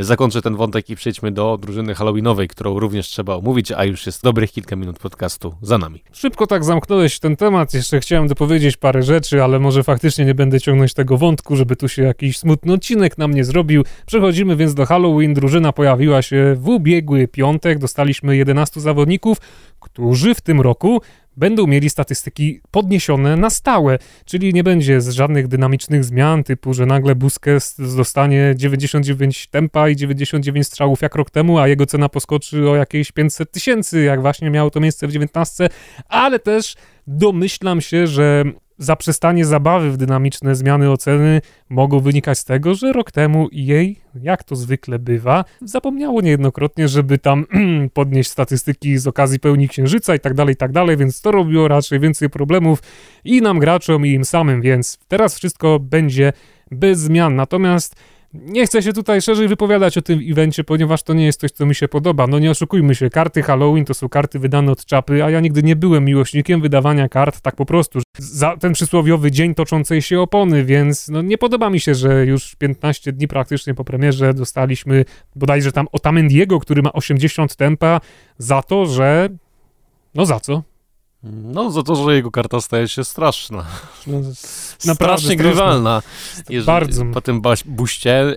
zakończę 0.00 0.42
ten 0.42 0.56
wątek 0.56 0.90
i 0.90 0.96
przejdźmy 0.96 1.32
do 1.32 1.58
drużyny 1.58 1.94
halloweenowej, 1.94 2.48
którą 2.48 2.78
również 2.78 3.08
trzeba 3.08 3.34
omówić, 3.34 3.72
a 3.72 3.84
już 3.84 4.06
jest 4.06 4.22
dobrych 4.22 4.52
kilka 4.52 4.76
minut 4.76 4.98
podcastu 4.98 5.54
za 5.62 5.78
nami. 5.78 6.02
Szybko 6.12 6.46
tak 6.46 6.64
zamknąłeś 6.64 7.18
ten 7.18 7.36
temat, 7.36 7.74
jeszcze 7.74 8.00
chciałem 8.00 8.28
dopowiedzieć 8.28 8.76
parę 8.76 9.02
rzeczy, 9.02 9.42
ale 9.42 9.58
może 9.58 9.82
faktycznie 9.82 10.24
nie 10.24 10.34
będę 10.34 10.60
ciągnąć 10.60 10.94
tego 10.94 11.18
wątku, 11.18 11.56
żeby 11.56 11.76
tu 11.76 11.88
się 11.88 12.02
jakiś 12.02 12.38
smutny 12.38 12.72
odcinek 12.72 13.18
nam 13.18 13.34
nie 13.34 13.44
zrobił. 13.44 13.84
Przechodzimy 14.06 14.56
więc 14.56 14.74
do 14.74 14.86
Halloween. 14.86 15.34
Drużyna 15.34 15.72
pojawiła 15.72 16.22
się 16.22 16.54
w 16.58 16.68
ubiegły 16.68 17.28
piątek, 17.28 17.78
dostaliśmy 17.78 18.36
11 18.36 18.80
zawodników, 18.80 19.38
którzy 19.80 20.34
w 20.34 20.40
tym 20.40 20.60
roku 20.60 21.02
będą 21.36 21.66
mieli 21.66 21.90
statystyki 21.90 22.60
podniesione 22.70 23.36
na 23.36 23.50
stałe, 23.50 23.98
czyli 24.24 24.54
nie 24.54 24.64
będzie 24.64 25.00
z 25.00 25.08
żadnych 25.08 25.48
dynamicznych 25.48 26.04
zmian, 26.04 26.44
typu, 26.44 26.74
że 26.74 26.86
nagle 26.86 27.14
Busquets 27.14 27.96
dostanie 27.96 28.54
99 28.56 29.46
tempa 29.46 29.88
i 29.88 29.96
99 29.96 30.66
strzałów 30.66 31.02
jak 31.02 31.14
rok 31.14 31.30
temu, 31.30 31.58
a 31.58 31.68
jego 31.68 31.86
cena 31.86 32.08
poskoczy 32.08 32.70
o 32.70 32.76
jakieś 32.76 33.12
500 33.12 33.50
tysięcy, 33.50 34.02
jak 34.02 34.20
właśnie 34.20 34.50
miało 34.50 34.70
to 34.70 34.80
miejsce 34.80 35.06
w 35.06 35.12
19, 35.12 35.68
ale 36.08 36.38
też 36.38 36.74
domyślam 37.06 37.80
się, 37.80 38.06
że 38.06 38.44
zaprzestanie 38.78 39.44
zabawy 39.44 39.90
w 39.90 39.96
dynamiczne 39.96 40.54
zmiany 40.54 40.90
oceny 40.90 41.40
mogą 41.68 42.00
wynikać 42.00 42.38
z 42.38 42.44
tego, 42.44 42.74
że 42.74 42.92
rok 42.92 43.12
temu 43.12 43.48
jej, 43.52 44.00
jak 44.22 44.44
to 44.44 44.56
zwykle 44.56 44.98
bywa, 44.98 45.44
zapomniało 45.62 46.20
niejednokrotnie, 46.20 46.88
żeby 46.88 47.18
tam 47.18 47.46
podnieść 47.94 48.30
statystyki 48.30 48.98
z 48.98 49.06
okazji 49.06 49.40
pełni 49.40 49.68
księżyca 49.68 50.14
i 50.14 50.20
tak 50.20 50.34
dalej, 50.34 50.52
i 50.52 50.56
tak 50.56 50.72
dalej, 50.72 50.96
więc 50.96 51.20
to 51.20 51.30
robiło 51.30 51.68
raczej 51.68 52.00
więcej 52.00 52.30
problemów 52.30 52.82
i 53.24 53.42
nam 53.42 53.58
graczom, 53.58 54.06
i 54.06 54.10
im 54.10 54.24
samym, 54.24 54.62
więc 54.62 54.98
teraz 55.08 55.36
wszystko 55.36 55.78
będzie 55.78 56.32
bez 56.70 56.98
zmian. 56.98 57.36
Natomiast 57.36 57.96
nie 58.34 58.66
chcę 58.66 58.82
się 58.82 58.92
tutaj 58.92 59.22
szerzej 59.22 59.48
wypowiadać 59.48 59.98
o 59.98 60.02
tym 60.02 60.20
evencie, 60.30 60.64
ponieważ 60.64 61.02
to 61.02 61.14
nie 61.14 61.24
jest 61.24 61.40
coś, 61.40 61.50
co 61.50 61.66
mi 61.66 61.74
się 61.74 61.88
podoba. 61.88 62.26
No 62.26 62.38
nie 62.38 62.50
oszukujmy 62.50 62.94
się, 62.94 63.10
karty 63.10 63.42
Halloween 63.42 63.84
to 63.84 63.94
są 63.94 64.08
karty 64.08 64.38
wydane 64.38 64.72
od 64.72 64.84
czapy, 64.84 65.24
a 65.24 65.30
ja 65.30 65.40
nigdy 65.40 65.62
nie 65.62 65.76
byłem 65.76 66.04
miłośnikiem 66.04 66.60
wydawania 66.60 67.08
kart 67.08 67.40
tak 67.40 67.56
po 67.56 67.66
prostu. 67.66 68.00
Za 68.18 68.56
ten 68.56 68.72
przysłowiowy 68.72 69.30
dzień 69.30 69.54
toczącej 69.54 70.02
się 70.02 70.20
opony, 70.20 70.64
więc 70.64 71.08
no 71.08 71.22
nie 71.22 71.38
podoba 71.38 71.70
mi 71.70 71.80
się, 71.80 71.94
że 71.94 72.26
już 72.26 72.54
15 72.56 73.12
dni 73.12 73.28
praktycznie 73.28 73.74
po 73.74 73.84
premierze 73.84 74.34
dostaliśmy 74.34 75.04
bodajże 75.36 75.72
tam 75.72 75.86
Otamendiego, 75.92 76.60
który 76.60 76.82
ma 76.82 76.92
80 76.92 77.56
tempa, 77.56 78.00
za 78.38 78.62
to, 78.62 78.86
że... 78.86 79.28
No 80.14 80.26
za 80.26 80.40
co? 80.40 80.62
No, 81.32 81.70
za 81.70 81.82
to, 81.82 81.96
że 81.96 82.14
jego 82.14 82.30
karta 82.30 82.60
staje 82.60 82.88
się 82.88 83.04
straszna. 83.04 83.64
No, 84.06 84.94
strasznie 84.94 85.36
grywalna. 85.36 86.02
Jeżeli, 86.48 86.66
Bardzo. 86.66 87.04
Po 87.14 87.20
tym 87.20 87.42
buście. 87.66 88.36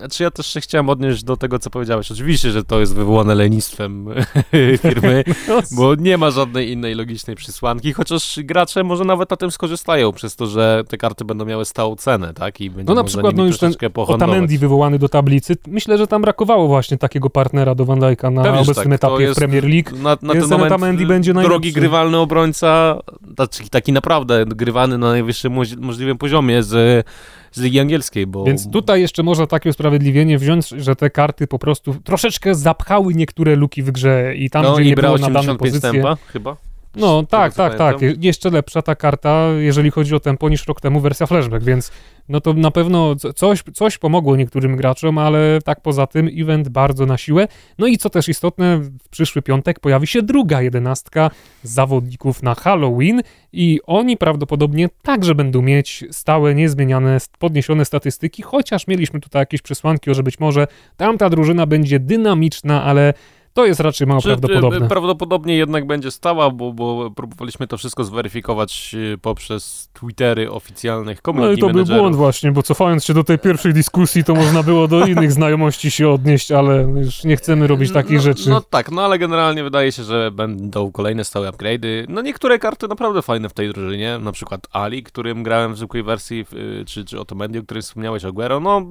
Yy, 0.00 0.08
czy 0.08 0.22
ja 0.22 0.30
też 0.30 0.46
się 0.46 0.60
chciałem 0.60 0.88
odnieść 0.88 1.24
do 1.24 1.36
tego, 1.36 1.58
co 1.58 1.70
powiedziałeś. 1.70 2.12
Oczywiście, 2.12 2.50
że 2.50 2.64
to 2.64 2.80
jest 2.80 2.94
wywołane 2.94 3.34
lenistwem 3.34 4.06
firmy, 4.82 5.24
bo 5.76 5.94
nie 5.94 6.18
ma 6.18 6.30
żadnej 6.30 6.70
innej 6.70 6.94
logicznej 6.94 7.36
przysłanki, 7.36 7.92
chociaż 7.92 8.38
gracze 8.44 8.84
może 8.84 9.04
nawet 9.04 9.30
na 9.30 9.36
tym 9.36 9.50
skorzystają, 9.50 10.12
przez 10.12 10.36
to, 10.36 10.46
że 10.46 10.84
te 10.88 10.96
karty 10.98 11.24
będą 11.24 11.44
miały 11.44 11.64
stałą 11.64 11.96
cenę, 11.96 12.34
tak? 12.34 12.60
I 12.60 12.70
będzie 12.70 12.88
no 12.88 12.94
na 12.94 13.04
przykład, 13.04 13.36
no 13.36 13.44
już 13.44 13.58
ten 13.58 13.74
Otamendi 13.94 14.58
wywołany 14.58 14.98
do 14.98 15.08
tablicy, 15.08 15.56
myślę, 15.66 15.98
że 15.98 16.06
tam 16.06 16.22
brakowało 16.22 16.66
właśnie 16.66 16.98
takiego 16.98 17.30
partnera 17.30 17.74
do 17.74 17.84
Van 17.84 18.00
Dijk'a 18.00 18.32
na 18.32 18.42
Pewnie, 18.42 18.60
obecnym 18.60 18.98
tak. 18.98 19.10
etapie 19.10 19.32
w 19.32 19.34
Premier 19.34 19.64
League. 19.64 19.96
Na, 19.96 20.16
na 20.22 20.32
ten 20.32 20.42
moment 20.42 20.72
Otamendi 20.72 21.06
będzie 21.06 21.34
najlepszy. 21.34 21.50
drogi 21.50 21.72
grywalny 21.72 22.21
obrońca, 22.22 22.98
taki, 23.36 23.70
taki 23.70 23.92
naprawdę 23.92 24.44
grywany 24.46 24.98
na 24.98 25.10
najwyższym 25.10 25.52
możliwym 25.78 26.18
poziomie 26.18 26.62
z, 26.62 27.06
z 27.52 27.60
Ligi 27.60 27.80
Angielskiej. 27.80 28.26
Bo... 28.26 28.44
Więc 28.44 28.70
tutaj 28.70 29.00
jeszcze 29.00 29.22
można 29.22 29.46
takie 29.46 29.70
usprawiedliwienie 29.70 30.38
wziąć, 30.38 30.68
że 30.68 30.96
te 30.96 31.10
karty 31.10 31.46
po 31.46 31.58
prostu 31.58 31.94
troszeczkę 32.04 32.54
zapchały 32.54 33.14
niektóre 33.14 33.56
luki 33.56 33.82
w 33.82 33.90
grze 33.90 34.34
i 34.36 34.50
tam, 34.50 34.62
no, 34.62 34.74
gdzie 34.74 34.84
nie 34.84 34.94
było 34.94 35.18
na 35.18 35.30
dane 35.30 35.56
pozycje... 35.56 35.92
Tempa, 35.92 36.16
chyba? 36.26 36.56
No, 36.96 37.22
tak, 37.22 37.54
tak, 37.54 37.78
tak. 37.78 37.96
Jeszcze 38.20 38.50
lepsza 38.50 38.82
ta 38.82 38.94
karta, 38.94 39.48
jeżeli 39.58 39.90
chodzi 39.90 40.14
o 40.14 40.20
tempo, 40.20 40.48
niż 40.48 40.66
rok 40.66 40.80
temu 40.80 41.00
wersja 41.00 41.26
flashback, 41.26 41.64
więc 41.64 41.92
no 42.28 42.40
to 42.40 42.52
na 42.52 42.70
pewno 42.70 43.16
coś, 43.16 43.62
coś 43.74 43.98
pomogło 43.98 44.36
niektórym 44.36 44.76
graczom, 44.76 45.18
ale 45.18 45.58
tak 45.64 45.80
poza 45.80 46.06
tym 46.06 46.28
event 46.36 46.68
bardzo 46.68 47.06
na 47.06 47.18
siłę. 47.18 47.48
No 47.78 47.86
i 47.86 47.98
co 47.98 48.10
też 48.10 48.28
istotne, 48.28 48.78
w 48.78 49.08
przyszły 49.08 49.42
piątek 49.42 49.80
pojawi 49.80 50.06
się 50.06 50.22
druga 50.22 50.62
jedenastka 50.62 51.30
zawodników 51.62 52.42
na 52.42 52.54
Halloween 52.54 53.22
i 53.52 53.80
oni 53.86 54.16
prawdopodobnie 54.16 54.88
także 55.02 55.34
będą 55.34 55.62
mieć 55.62 56.04
stałe, 56.10 56.54
niezmieniane, 56.54 57.18
podniesione 57.38 57.84
statystyki, 57.84 58.42
chociaż 58.42 58.86
mieliśmy 58.86 59.20
tutaj 59.20 59.42
jakieś 59.42 59.62
przesłanki, 59.62 60.14
że 60.14 60.22
być 60.22 60.40
może 60.40 60.66
tamta 60.96 61.30
drużyna 61.30 61.66
będzie 61.66 62.00
dynamiczna, 62.00 62.84
ale 62.84 63.14
to 63.54 63.66
jest 63.66 63.80
raczej 63.80 64.06
mało 64.06 64.20
Czy, 64.20 64.28
prawdopodobne. 64.28 64.88
Prawdopodobnie 64.88 65.56
jednak 65.56 65.86
będzie 65.86 66.10
stała, 66.10 66.50
bo, 66.50 66.72
bo 66.72 67.10
próbowaliśmy 67.10 67.66
to 67.66 67.76
wszystko 67.78 68.04
zweryfikować 68.04 68.94
y, 69.14 69.18
poprzez 69.18 69.88
Twittery 69.92 70.50
oficjalnych 70.50 71.22
community 71.22 71.50
No 71.50 71.56
i 71.56 71.60
to 71.60 71.66
managerów. 71.66 71.88
był 71.88 71.96
błąd 71.96 72.16
właśnie, 72.16 72.52
bo 72.52 72.62
cofając 72.62 73.04
się 73.04 73.14
do 73.14 73.24
tej 73.24 73.38
pierwszej 73.38 73.74
dyskusji, 73.74 74.24
to 74.24 74.34
można 74.34 74.62
było 74.62 74.88
do 74.88 75.06
innych 75.06 75.32
znajomości 75.42 75.90
się 75.90 76.08
odnieść, 76.08 76.52
ale 76.52 76.82
już 76.82 77.24
nie 77.24 77.36
chcemy 77.36 77.66
robić 77.66 77.92
takich 77.92 78.16
no, 78.16 78.22
rzeczy. 78.22 78.50
No 78.50 78.60
tak, 78.60 78.90
no 78.90 79.02
ale 79.02 79.18
generalnie 79.18 79.64
wydaje 79.64 79.92
się, 79.92 80.04
że 80.04 80.30
będą 80.30 80.92
kolejne 80.92 81.24
stałe 81.24 81.50
upgrade'y. 81.50 82.04
No 82.08 82.22
niektóre 82.22 82.58
karty 82.58 82.88
naprawdę 82.88 83.22
fajne 83.22 83.48
w 83.48 83.52
tej 83.52 83.72
drużynie, 83.72 84.18
na 84.18 84.32
przykład 84.32 84.66
Ali, 84.72 85.02
którym 85.02 85.42
grałem 85.42 85.74
w 85.74 85.76
zwykłej 85.76 86.02
wersji, 86.02 86.46
y, 86.52 86.84
czy, 86.84 87.04
czy 87.04 87.20
Otomendi, 87.20 87.58
o 87.58 87.62
którym 87.62 87.82
wspomniałeś, 87.82 88.24
Aguero. 88.24 88.60
No 88.60 88.86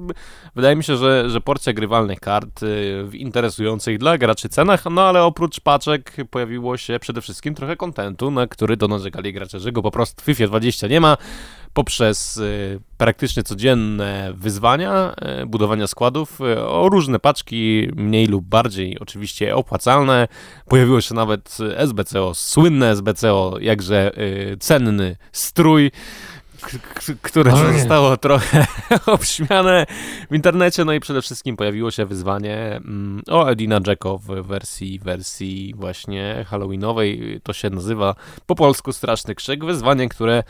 wydaje 0.54 0.76
mi 0.76 0.84
się, 0.84 0.96
że, 0.96 1.30
że 1.30 1.40
porcja 1.40 1.72
grywalnych 1.72 2.20
kart 2.20 2.62
y, 2.62 3.04
w 3.04 3.14
interesujących 3.14 3.98
dla 3.98 4.18
graczy 4.18 4.48
cenach, 4.52 4.84
no 4.90 5.02
ale 5.02 5.22
oprócz 5.22 5.60
paczek 5.60 6.16
pojawiło 6.30 6.76
się 6.76 6.98
przede 6.98 7.20
wszystkim 7.20 7.54
trochę 7.54 7.76
kontentu, 7.76 8.30
na 8.30 8.46
który 8.46 8.76
to 8.76 8.88
narzekali 8.88 9.32
gracze, 9.32 9.60
że 9.60 9.72
go 9.72 9.82
po 9.82 9.90
prostu 9.90 10.22
w 10.22 10.24
FIFA 10.24 10.46
20 10.46 10.86
nie 10.86 11.00
ma, 11.00 11.16
poprzez 11.72 12.36
y, 12.36 12.80
praktycznie 12.96 13.42
codzienne 13.42 14.32
wyzwania, 14.34 15.14
y, 15.42 15.46
budowania 15.46 15.86
składów 15.86 16.40
y, 16.40 16.60
o 16.60 16.88
różne 16.88 17.18
paczki, 17.18 17.88
mniej 17.96 18.26
lub 18.26 18.44
bardziej 18.44 18.98
oczywiście 18.98 19.56
opłacalne. 19.56 20.28
Pojawiło 20.68 21.00
się 21.00 21.14
nawet 21.14 21.58
SBCO, 21.76 22.34
słynne 22.34 22.90
SBCO, 22.90 23.56
jakże 23.60 24.18
y, 24.18 24.56
cenny 24.60 25.16
strój 25.32 25.90
które 27.22 27.52
zostało 27.72 28.16
trochę 28.16 28.66
obśmiane 29.06 29.86
w 30.30 30.34
internecie, 30.34 30.84
no 30.84 30.92
i 30.92 31.00
przede 31.00 31.22
wszystkim 31.22 31.56
pojawiło 31.56 31.90
się 31.90 32.06
wyzwanie 32.06 32.56
mm, 32.56 33.22
o 33.30 33.50
Edina 33.50 33.80
Jacko 33.86 34.18
w 34.18 34.26
wersji, 34.26 34.98
wersji 34.98 35.74
właśnie 35.76 36.44
halloweenowej, 36.48 37.40
to 37.42 37.52
się 37.52 37.70
nazywa 37.70 38.14
po 38.46 38.54
polsku 38.54 38.92
Straszny 38.92 39.34
Krzyk, 39.34 39.64
wyzwanie, 39.64 40.08
które 40.08 40.42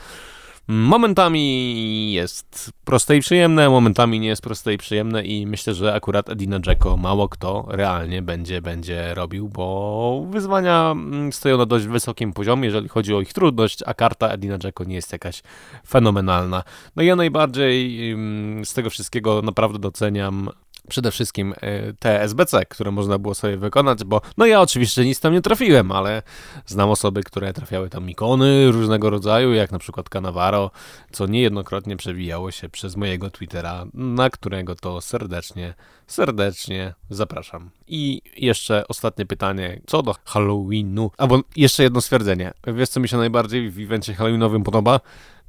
Momentami 0.69 2.13
jest 2.13 2.73
proste 2.85 3.17
i 3.17 3.21
przyjemne, 3.21 3.69
momentami 3.69 4.21
nie 4.21 4.29
jest 4.29 4.43
proste 4.43 4.75
i 4.75 4.79
przyjemne 4.79 5.25
i 5.25 5.47
myślę, 5.47 5.75
że 5.75 5.95
akurat 5.95 6.31
Edina 6.31 6.59
Jacko 6.67 6.97
mało 6.97 7.29
kto 7.29 7.65
realnie 7.69 8.23
będzie, 8.23 8.63
będzie 8.63 9.15
robił, 9.15 9.49
bo 9.49 10.27
wyzwania 10.31 10.91
mm, 10.91 11.33
stoją 11.33 11.59
na 11.59 11.67
dość 11.67 11.87
wysokim 11.87 12.33
poziomie, 12.33 12.65
jeżeli 12.65 12.89
chodzi 12.89 13.15
o 13.15 13.21
ich 13.21 13.33
trudność, 13.33 13.79
a 13.87 13.95
karta 13.95 14.29
Edina 14.29 14.59
Jacko 14.65 14.85
nie 14.85 14.95
jest 14.95 15.13
jakaś 15.13 15.43
fenomenalna. 15.89 16.63
No 16.97 17.03
ja 17.03 17.17
najbardziej 17.17 18.11
mm, 18.11 18.65
z 18.65 18.75
tego 18.75 18.91
wszystkiego 18.91 19.43
naprawdę 19.43 19.79
doceniam 19.79 20.51
przede 20.89 21.11
wszystkim 21.11 21.55
e, 21.61 21.93
te 21.93 22.23
SBC, 22.23 22.67
które 22.67 22.91
można 22.91 23.19
było 23.19 23.35
sobie 23.35 23.57
wykonać, 23.57 24.05
bo 24.05 24.21
no 24.37 24.47
ja 24.47 24.61
oczywiście 24.61 25.05
nic 25.05 25.21
tam 25.21 25.33
nie 25.33 25.43
trafiłem, 25.43 25.93
ale 25.93 26.23
znam 26.67 26.91
osoby, 26.91 27.23
które 27.23 27.53
trafiały 27.53 27.91
tam 27.91 28.11
ikony 28.11 28.71
różnego 28.71 29.11
rodzaju, 29.11 29.53
jak 29.53 29.73
na 29.73 29.79
przykład 29.79 30.09
Canavaro, 30.09 30.71
co 31.13 31.27
niejednokrotnie 31.27 31.97
przewijało 31.97 32.51
się 32.51 32.69
przez 32.69 32.97
mojego 32.97 33.31
Twittera, 33.31 33.87
na 33.95 34.31
którego 34.31 34.75
to 34.75 35.01
serdecznie, 35.01 35.75
serdecznie 36.07 36.95
zapraszam. 37.11 37.71
I 37.87 38.23
jeszcze 38.37 38.89
ostatnie 38.89 39.27
pytanie, 39.27 39.81
co 39.87 40.03
do 40.03 40.15
Halloweenu, 40.25 41.11
albo 41.19 41.41
jeszcze 41.57 41.83
jedno 41.83 42.01
stwierdzenie. 42.01 42.53
Wiesz, 42.67 42.89
co 42.89 43.01
mi 43.01 43.09
się 43.09 43.17
najbardziej 43.17 43.71
w 43.71 43.81
evencie 43.81 44.15
Halloweenowym 44.15 44.63
podoba? 44.63 45.01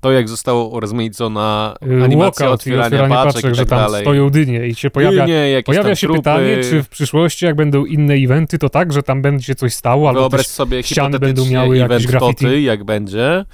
To 0.03 0.11
jak 0.11 0.29
zostało 0.29 0.67
urozmaicona 0.67 1.75
y, 1.87 2.03
animacja 2.03 2.45
Walkout 2.45 2.59
otwierania, 2.59 2.85
otwierania 2.85 3.15
paczek, 3.15 3.33
paczek 3.33 3.43
i 3.43 3.47
tak 3.47 3.55
że 3.55 3.65
tam 3.65 3.79
dalej. 3.79 4.01
stoją 4.01 4.29
dynie 4.29 4.67
i 4.67 4.75
się 4.75 4.89
pojawia, 4.89 5.25
dynie, 5.25 5.63
pojawia 5.65 5.95
się 5.95 6.07
trupy. 6.07 6.19
pytanie, 6.19 6.57
czy 6.69 6.83
w 6.83 6.89
przyszłości 6.89 7.45
jak 7.45 7.55
będą 7.55 7.85
inne 7.85 8.13
eventy, 8.13 8.57
to 8.57 8.69
tak, 8.69 8.93
że 8.93 9.03
tam 9.03 9.21
będzie 9.21 9.55
coś 9.55 9.73
stało, 9.73 10.09
albo 10.09 10.19
Wyobraź 10.21 10.47
sobie 10.47 10.83
ściany 10.83 11.19
będą 11.19 11.45
miały 11.45 11.77
jakieś 11.77 12.07
graffiti. 12.07 12.63
jak 12.63 12.83
będzie, 12.83 13.45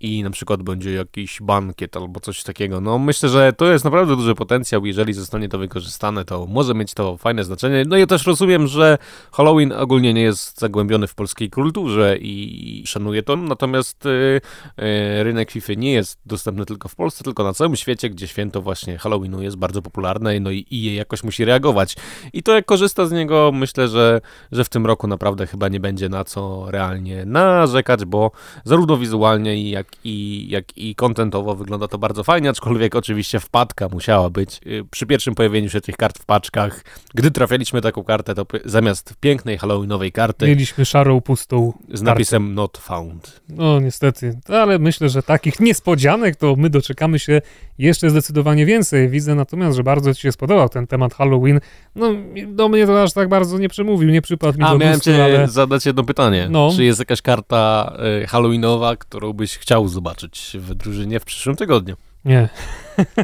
i 0.00 0.22
na 0.22 0.30
przykład 0.30 0.62
będzie 0.62 0.92
jakiś 0.92 1.38
bankiet 1.42 1.96
albo 1.96 2.20
coś 2.20 2.42
takiego. 2.42 2.80
No 2.80 2.98
myślę, 2.98 3.28
że 3.28 3.52
to 3.52 3.72
jest 3.72 3.84
naprawdę 3.84 4.16
duży 4.16 4.34
potencjał, 4.34 4.86
jeżeli 4.86 5.12
zostanie 5.12 5.48
to 5.48 5.58
wykorzystane, 5.58 6.24
to 6.24 6.46
może 6.46 6.74
mieć 6.74 6.94
to 6.94 7.16
fajne 7.16 7.44
znaczenie. 7.44 7.84
No 7.86 7.96
ja 7.96 8.06
też 8.06 8.26
rozumiem, 8.26 8.66
że 8.66 8.98
Halloween 9.32 9.72
ogólnie 9.72 10.14
nie 10.14 10.22
jest 10.22 10.60
zagłębiony 10.60 11.06
w 11.06 11.14
polskiej 11.14 11.50
kulturze 11.50 12.16
i 12.20 12.82
szanuję 12.86 13.22
to, 13.22 13.36
natomiast 13.36 14.04
yy, 14.04 14.40
yy, 14.78 15.24
rynek 15.24 15.50
FIFA 15.50 15.72
nie 15.76 15.92
jest 15.92 16.18
dostępny 16.26 16.66
tylko 16.66 16.88
w 16.88 16.94
Polsce, 16.94 17.24
tylko 17.24 17.44
na 17.44 17.52
całym 17.52 17.76
świecie, 17.76 18.10
gdzie 18.10 18.28
święto 18.28 18.62
właśnie 18.62 18.98
Halloweenu 18.98 19.42
jest 19.42 19.56
bardzo 19.56 19.82
popularne 19.82 20.40
no 20.40 20.50
i, 20.50 20.66
i 20.70 20.94
jakoś 20.94 21.24
musi 21.24 21.44
reagować. 21.44 21.96
I 22.32 22.42
to 22.42 22.54
jak 22.54 22.64
korzysta 22.64 23.06
z 23.06 23.12
niego, 23.12 23.50
myślę, 23.54 23.88
że, 23.88 24.20
że 24.52 24.64
w 24.64 24.68
tym 24.68 24.86
roku 24.86 25.06
naprawdę 25.06 25.46
chyba 25.46 25.68
nie 25.68 25.80
będzie 25.80 26.08
na 26.08 26.24
co 26.24 26.70
realnie 26.70 27.24
narzekać, 27.24 28.04
bo 28.04 28.30
zarówno 28.64 28.96
wizualnie 28.96 29.56
i 29.56 29.70
jak 29.70 29.85
jak 29.86 29.96
i, 30.04 30.46
jak 30.50 30.78
i 30.78 30.94
kontentowo 30.94 31.54
wygląda 31.54 31.88
to 31.88 31.98
bardzo 31.98 32.24
fajnie, 32.24 32.50
aczkolwiek 32.50 32.94
oczywiście 32.94 33.40
wpadka 33.40 33.88
musiała 33.88 34.30
być. 34.30 34.60
Y, 34.66 34.84
przy 34.90 35.06
pierwszym 35.06 35.34
pojawieniu 35.34 35.70
się 35.70 35.80
tych 35.80 35.96
kart 35.96 36.18
w 36.18 36.24
paczkach, 36.24 36.84
gdy 37.14 37.30
trafialiśmy 37.30 37.80
taką 37.80 38.04
kartę, 38.04 38.34
to 38.34 38.46
zamiast 38.64 39.14
pięknej 39.20 39.58
halloweenowej 39.58 40.12
karty... 40.12 40.46
Mieliśmy 40.46 40.84
szarą, 40.84 41.20
pustą 41.20 41.72
Z 41.92 42.02
napisem 42.02 42.42
kartę. 42.42 42.54
not 42.54 42.78
found. 42.78 43.40
No 43.48 43.80
niestety, 43.80 44.38
ale 44.48 44.78
myślę, 44.78 45.08
że 45.08 45.22
takich 45.22 45.60
niespodzianek 45.60 46.36
to 46.36 46.56
my 46.56 46.70
doczekamy 46.70 47.18
się 47.18 47.40
jeszcze 47.78 48.10
zdecydowanie 48.10 48.66
więcej. 48.66 49.08
Widzę 49.08 49.34
natomiast, 49.34 49.76
że 49.76 49.82
bardzo 49.82 50.14
ci 50.14 50.20
się 50.20 50.32
spodobał 50.32 50.68
ten 50.68 50.86
temat 50.86 51.14
Halloween. 51.14 51.60
No 51.94 52.12
do 52.46 52.68
mnie 52.68 52.86
to 52.86 53.02
aż 53.02 53.12
tak 53.12 53.28
bardzo 53.28 53.58
nie 53.58 53.68
przemówił, 53.68 54.10
nie 54.10 54.22
przypadł 54.22 54.58
mi 54.58 54.64
A, 54.64 54.70
do 54.72 54.78
miałem 54.78 54.94
gustu, 54.94 55.10
cię 55.10 55.24
ale... 55.24 55.48
zadać 55.48 55.86
jedno 55.86 56.04
pytanie. 56.04 56.48
No. 56.50 56.70
Czy 56.76 56.84
jest 56.84 56.98
jakaś 56.98 57.22
karta 57.22 57.92
y, 58.22 58.26
halloweenowa, 58.26 58.96
którą 58.96 59.32
byś 59.32 59.58
chciał 59.58 59.75
zobaczyć 59.84 60.56
w 60.60 60.74
drużynie 60.74 61.20
w 61.20 61.24
przyszłym 61.24 61.56
tygodniu? 61.56 61.96
Nie. 62.24 62.48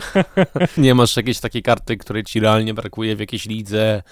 nie 0.78 0.94
masz 0.94 1.16
jakiejś 1.16 1.40
takiej 1.40 1.62
karty, 1.62 1.96
której 1.96 2.24
ci 2.24 2.40
realnie 2.40 2.74
brakuje 2.74 3.16
w 3.16 3.20
jakiejś 3.20 3.46
lidze, 3.46 4.02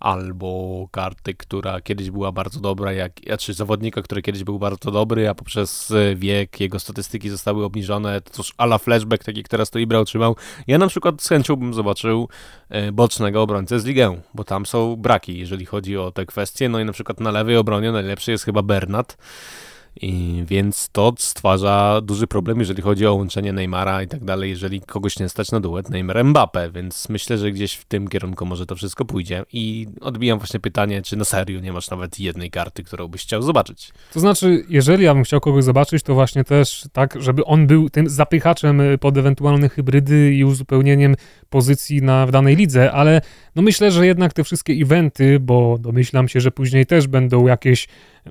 albo 0.00 0.88
karty, 0.90 1.34
która 1.34 1.80
kiedyś 1.80 2.10
była 2.10 2.32
bardzo 2.32 2.60
dobra, 2.60 2.92
jak, 2.92 3.12
czy 3.38 3.54
zawodnika, 3.54 4.02
który 4.02 4.22
kiedyś 4.22 4.44
był 4.44 4.58
bardzo 4.58 4.90
dobry, 4.90 5.28
a 5.28 5.34
poprzez 5.34 5.92
wiek 6.16 6.60
jego 6.60 6.78
statystyki 6.78 7.30
zostały 7.30 7.64
obniżone, 7.64 8.20
to 8.20 8.30
też 8.30 8.52
ala 8.56 8.78
flashback, 8.78 9.24
taki, 9.24 9.42
który 9.42 9.50
teraz 9.50 9.70
to 9.70 9.78
Ibra 9.78 9.98
otrzymał. 9.98 10.36
Ja 10.66 10.78
na 10.78 10.88
przykład 10.88 11.22
z 11.22 11.28
chęcią 11.28 11.56
bym 11.56 11.74
zobaczył 11.74 12.28
e, 12.68 12.92
bocznego 12.92 13.42
obrońcę 13.42 13.80
z 13.80 13.84
ligę, 13.84 14.20
bo 14.34 14.44
tam 14.44 14.66
są 14.66 14.96
braki, 14.96 15.38
jeżeli 15.38 15.66
chodzi 15.66 15.96
o 15.96 16.10
te 16.10 16.26
kwestie, 16.26 16.68
no 16.68 16.80
i 16.80 16.84
na 16.84 16.92
przykład 16.92 17.20
na 17.20 17.30
lewej 17.30 17.56
obronie 17.56 17.92
najlepszy 17.92 18.30
jest 18.30 18.44
chyba 18.44 18.62
Bernat, 18.62 19.16
i 20.00 20.44
więc 20.46 20.88
to 20.92 21.14
stwarza 21.18 22.00
duży 22.00 22.26
problem, 22.26 22.58
jeżeli 22.58 22.82
chodzi 22.82 23.06
o 23.06 23.14
łączenie 23.14 23.52
Neymara 23.52 24.02
i 24.02 24.08
tak 24.08 24.24
dalej, 24.24 24.50
jeżeli 24.50 24.80
kogoś 24.80 25.18
nie 25.18 25.28
stać 25.28 25.52
na 25.52 25.60
duet 25.60 25.90
Neymar 25.90 26.24
Mbappe, 26.24 26.70
więc 26.70 27.08
myślę, 27.08 27.38
że 27.38 27.52
gdzieś 27.52 27.74
w 27.74 27.84
tym 27.84 28.08
kierunku 28.08 28.46
może 28.46 28.66
to 28.66 28.76
wszystko 28.76 29.04
pójdzie. 29.04 29.44
I 29.52 29.86
odbijam 30.00 30.38
właśnie 30.38 30.60
pytanie, 30.60 31.02
czy 31.02 31.16
na 31.16 31.24
serio 31.24 31.60
nie 31.60 31.72
masz 31.72 31.90
nawet 31.90 32.20
jednej 32.20 32.50
karty, 32.50 32.82
którą 32.82 33.08
byś 33.08 33.22
chciał 33.22 33.42
zobaczyć. 33.42 33.92
To 34.12 34.20
znaczy, 34.20 34.64
jeżeli 34.68 35.04
ja 35.04 35.14
bym 35.14 35.24
chciał 35.24 35.40
kogoś 35.40 35.64
zobaczyć, 35.64 36.02
to 36.02 36.14
właśnie 36.14 36.44
też 36.44 36.88
tak, 36.92 37.22
żeby 37.22 37.44
on 37.44 37.66
był 37.66 37.90
tym 37.90 38.08
zapychaczem 38.08 38.82
pod 39.00 39.16
ewentualne 39.18 39.68
hybrydy 39.68 40.34
i 40.34 40.44
uzupełnieniem 40.44 41.14
pozycji 41.50 42.02
na, 42.02 42.26
w 42.26 42.30
danej 42.30 42.56
lidze, 42.56 42.92
ale 42.92 43.20
no 43.56 43.62
myślę, 43.62 43.90
że 43.90 44.06
jednak 44.06 44.32
te 44.32 44.44
wszystkie 44.44 44.72
eventy, 44.72 45.40
bo 45.40 45.78
domyślam 45.80 46.28
się, 46.28 46.40
że 46.40 46.50
później 46.50 46.86
też 46.86 47.06
będą 47.06 47.46
jakieś 47.46 47.88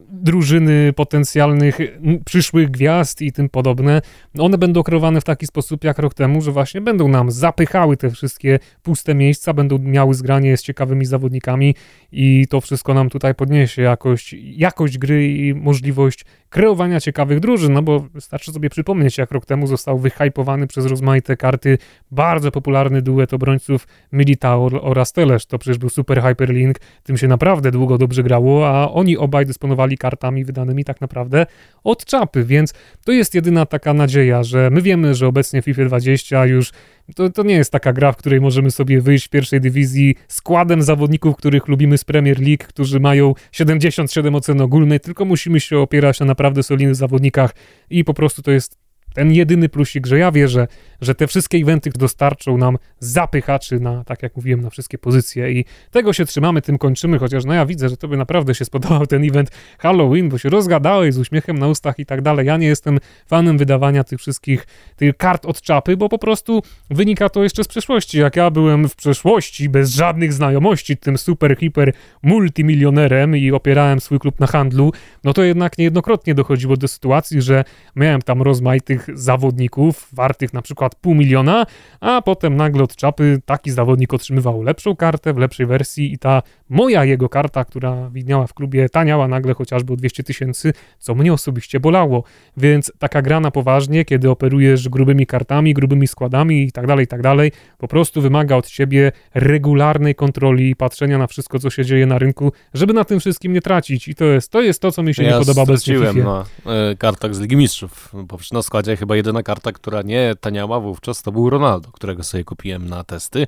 drużyny 0.10 0.94
potencjalnych 0.94 1.78
przyszłych 2.26 2.72
gwiazd 2.72 3.22
i 3.22 3.32
tym 3.32 3.50
podobne, 3.50 4.02
one 4.40 4.58
będą 4.58 4.84
kreowane 4.84 5.22
w 5.22 5.24
taki 5.24 5.46
sposób 5.48 5.84
jak 5.84 6.00
rok 6.00 6.14
temu, 6.14 6.42
że 6.42 6.52
właśnie 6.52 6.82
będą 6.82 7.08
nam 7.08 7.32
zapychały 7.32 7.98
te 7.98 8.10
wszystkie 8.10 8.60
puste 8.84 9.16
miejsca, 9.16 9.54
będą 9.54 9.78
miały 9.78 10.14
zgranie 10.14 10.58
z 10.58 10.62
ciekawymi 10.62 11.06
zawodnikami 11.06 11.76
i 12.12 12.48
to 12.50 12.62
wszystko 12.62 12.94
nam 12.94 13.10
tutaj 13.10 13.36
podniesie 13.36 13.82
jakość, 13.82 14.36
jakość 14.40 14.98
gry 14.98 15.28
i 15.32 15.54
możliwość 15.54 16.26
kreowania 16.56 17.00
ciekawych 17.00 17.40
drużyn, 17.40 17.74
no 17.74 17.82
bo 17.82 18.00
wystarczy 18.00 18.52
sobie 18.52 18.70
przypomnieć, 18.70 19.18
jak 19.18 19.32
rok 19.32 19.46
temu 19.46 19.68
został 19.68 20.00
wyhypowany 20.00 20.68
przez 20.68 20.86
rozmaite 20.86 21.38
karty 21.38 21.78
bardzo 22.12 22.52
popularny 22.52 23.02
duet 23.02 23.34
obrońców 23.34 23.88
Militao 24.12 24.66
oraz 24.82 25.14
Telesz. 25.14 25.46
To 25.46 25.60
przecież 25.60 25.78
był 25.78 25.90
super 25.90 26.22
hyperlink, 26.22 26.80
tym 27.04 27.18
się 27.18 27.28
naprawdę 27.28 27.72
długo 27.72 27.98
dobrze 27.98 28.24
grało, 28.24 28.70
a 28.70 28.92
oni 28.92 29.18
obaj 29.18 29.46
dysponowali 29.46 29.98
kartami 29.98 30.46
wydanymi 30.46 30.84
tak 30.84 31.02
naprawdę 31.02 31.46
od 31.84 32.06
czapy, 32.06 32.44
więc 32.44 32.74
to 33.06 33.12
jest 33.12 33.36
jedyna 33.36 33.66
taka 33.66 33.94
nadzieja, 33.94 34.44
że 34.44 34.70
my 34.70 34.82
wiemy, 34.82 35.16
że 35.16 35.28
obecnie 35.28 35.62
FIFA 35.62 35.86
20 35.86 36.46
już 36.46 36.72
to, 37.14 37.30
to 37.30 37.44
nie 37.44 37.56
jest 37.56 37.72
taka 37.72 37.94
gra, 37.94 38.12
w 38.12 38.18
której 38.18 38.42
możemy 38.42 38.72
sobie 38.72 39.02
wyjść 39.02 39.26
w 39.26 39.30
pierwszej 39.30 39.62
dywizji 39.62 40.16
składem 40.28 40.82
zawodników, 40.82 41.36
których 41.36 41.68
lubimy 41.68 41.98
z 41.98 42.04
Premier 42.04 42.40
League, 42.40 42.64
którzy 42.68 43.00
mają 43.00 43.34
77 43.52 44.36
ocen 44.36 44.62
ogólnej, 44.62 45.00
tylko 45.00 45.26
musimy 45.26 45.60
się 45.60 45.80
opierać 45.80 46.20
na 46.20 46.26
naprawdę 46.26 46.64
solidnych 46.64 46.96
zawodnikach 46.96 47.56
i 47.90 48.04
po 48.04 48.14
prostu 48.14 48.42
to 48.42 48.52
jest 48.52 48.85
ten 49.16 49.32
jedyny 49.32 49.70
plusik, 49.70 50.06
że 50.06 50.20
ja 50.20 50.32
wierzę, 50.32 50.68
że 51.02 51.16
te 51.16 51.28
wszystkie 51.28 51.58
eventy 51.58 51.90
dostarczą 51.96 52.58
nam 52.58 52.78
zapychaczy 53.00 53.80
na, 53.80 54.04
tak 54.04 54.24
jak 54.24 54.36
mówiłem, 54.36 54.62
na 54.62 54.70
wszystkie 54.70 54.98
pozycje 54.98 55.52
i 55.52 55.66
tego 55.92 56.14
się 56.14 56.26
trzymamy, 56.26 56.62
tym 56.62 56.78
kończymy, 56.78 57.20
chociaż 57.20 57.46
no 57.46 57.54
ja 57.54 57.66
widzę, 57.66 57.90
że 57.90 57.98
tobie 57.98 58.18
naprawdę 58.18 58.56
się 58.56 58.66
spodobał 58.66 59.08
ten 59.08 59.24
event 59.24 59.52
Halloween, 59.80 60.30
bo 60.30 60.38
się 60.38 60.50
rozgadałeś 60.50 61.14
z 61.14 61.18
uśmiechem 61.18 61.58
na 61.60 61.68
ustach 61.68 62.00
i 62.00 62.06
tak 62.06 62.22
dalej. 62.22 62.48
Ja 62.48 62.58
nie 62.58 62.68
jestem 62.68 63.00
fanem 63.28 63.58
wydawania 63.58 64.04
tych 64.04 64.20
wszystkich 64.20 64.68
tych 64.96 65.18
kart 65.18 65.46
od 65.46 65.62
czapy, 65.62 65.98
bo 65.98 66.10
po 66.10 66.18
prostu 66.18 66.62
wynika 66.90 67.30
to 67.30 67.44
jeszcze 67.44 67.64
z 67.64 67.68
przeszłości. 67.68 68.20
Jak 68.20 68.36
ja 68.36 68.50
byłem 68.52 68.90
w 68.90 68.96
przeszłości 68.96 69.70
bez 69.70 69.94
żadnych 69.94 70.34
znajomości 70.34 70.98
tym 70.98 71.18
super, 71.18 71.56
hiper 71.60 71.94
multimilionerem 72.24 73.38
i 73.38 73.52
opierałem 73.52 74.00
swój 74.00 74.20
klub 74.20 74.40
na 74.40 74.48
handlu, 74.48 74.92
no 75.24 75.34
to 75.34 75.44
jednak 75.44 75.78
niejednokrotnie 75.78 76.36
dochodziło 76.36 76.78
do 76.78 76.88
sytuacji, 76.88 77.42
że 77.42 77.64
miałem 77.96 78.22
tam 78.22 78.42
rozmaitych 78.42 79.05
zawodników 79.14 80.08
wartych 80.14 80.54
na 80.54 80.62
przykład 80.62 80.96
pół 80.96 81.16
miliona, 81.16 81.66
a 82.00 82.22
potem 82.22 82.56
nagle 82.56 82.84
od 82.84 82.96
czapy 82.96 83.42
taki 83.46 83.72
zawodnik 83.72 84.14
otrzymywał 84.14 84.62
lepszą 84.62 84.96
kartę 84.96 85.34
w 85.34 85.38
lepszej 85.38 85.66
wersji 85.66 86.14
i 86.14 86.18
ta 86.18 86.42
moja 86.70 87.06
jego 87.06 87.30
karta, 87.30 87.66
która 87.66 88.10
widniała 88.10 88.48
w 88.48 88.54
klubie, 88.54 88.90
taniała 88.90 89.28
nagle 89.28 89.54
chociażby 89.54 89.94
o 89.94 89.96
200 89.96 90.24
tysięcy, 90.24 90.74
co 91.00 91.16
mnie 91.16 91.34
osobiście 91.34 91.80
bolało. 91.80 92.24
Więc 92.58 92.92
taka 93.00 93.22
gra 93.22 93.40
na 93.40 93.52
poważnie, 93.52 94.06
kiedy 94.06 94.30
operujesz 94.30 94.90
grubymi 94.90 95.26
kartami, 95.26 95.74
grubymi 95.74 96.08
składami 96.08 96.64
i 96.64 96.72
tak 96.72 96.88
dalej, 96.88 97.06
i 97.06 97.08
tak 97.08 97.22
dalej, 97.22 97.52
po 97.78 97.88
prostu 97.88 98.22
wymaga 98.22 98.56
od 98.56 98.68
ciebie 98.68 99.12
regularnej 99.34 100.16
kontroli 100.16 100.70
i 100.70 100.76
patrzenia 100.76 101.18
na 101.18 101.28
wszystko, 101.28 101.60
co 101.60 101.70
się 101.70 101.86
dzieje 101.86 102.06
na 102.06 102.20
rynku, 102.20 102.52
żeby 102.74 102.94
na 102.94 103.04
tym 103.04 103.20
wszystkim 103.20 103.54
nie 103.54 103.62
tracić. 103.62 104.08
I 104.08 104.16
to 104.16 104.26
jest 104.26 104.52
to, 104.52 104.62
jest 104.62 104.82
to 104.82 104.92
co 104.92 105.04
mi 105.04 105.14
się 105.14 105.24
ja 105.24 105.32
nie 105.32 105.40
podoba 105.40 105.66
bez 105.66 105.88
na 105.88 106.46
y, 106.92 106.98
kartach 106.98 107.36
z 107.36 107.40
Ligi 107.40 107.56
Mistrzów, 107.56 108.14
bo 108.14 108.38
na 108.52 108.62
składzie 108.62 108.98
chyba 108.98 109.16
jedyna 109.16 109.44
karta, 109.44 109.72
która 109.72 110.02
nie 110.02 110.34
taniała 110.40 110.80
wówczas 110.80 111.22
to 111.22 111.32
był 111.32 111.50
Ronaldo, 111.50 111.92
którego 111.92 112.24
sobie 112.24 112.44
kupiłem 112.44 112.90
na 112.90 113.04
testy, 113.04 113.48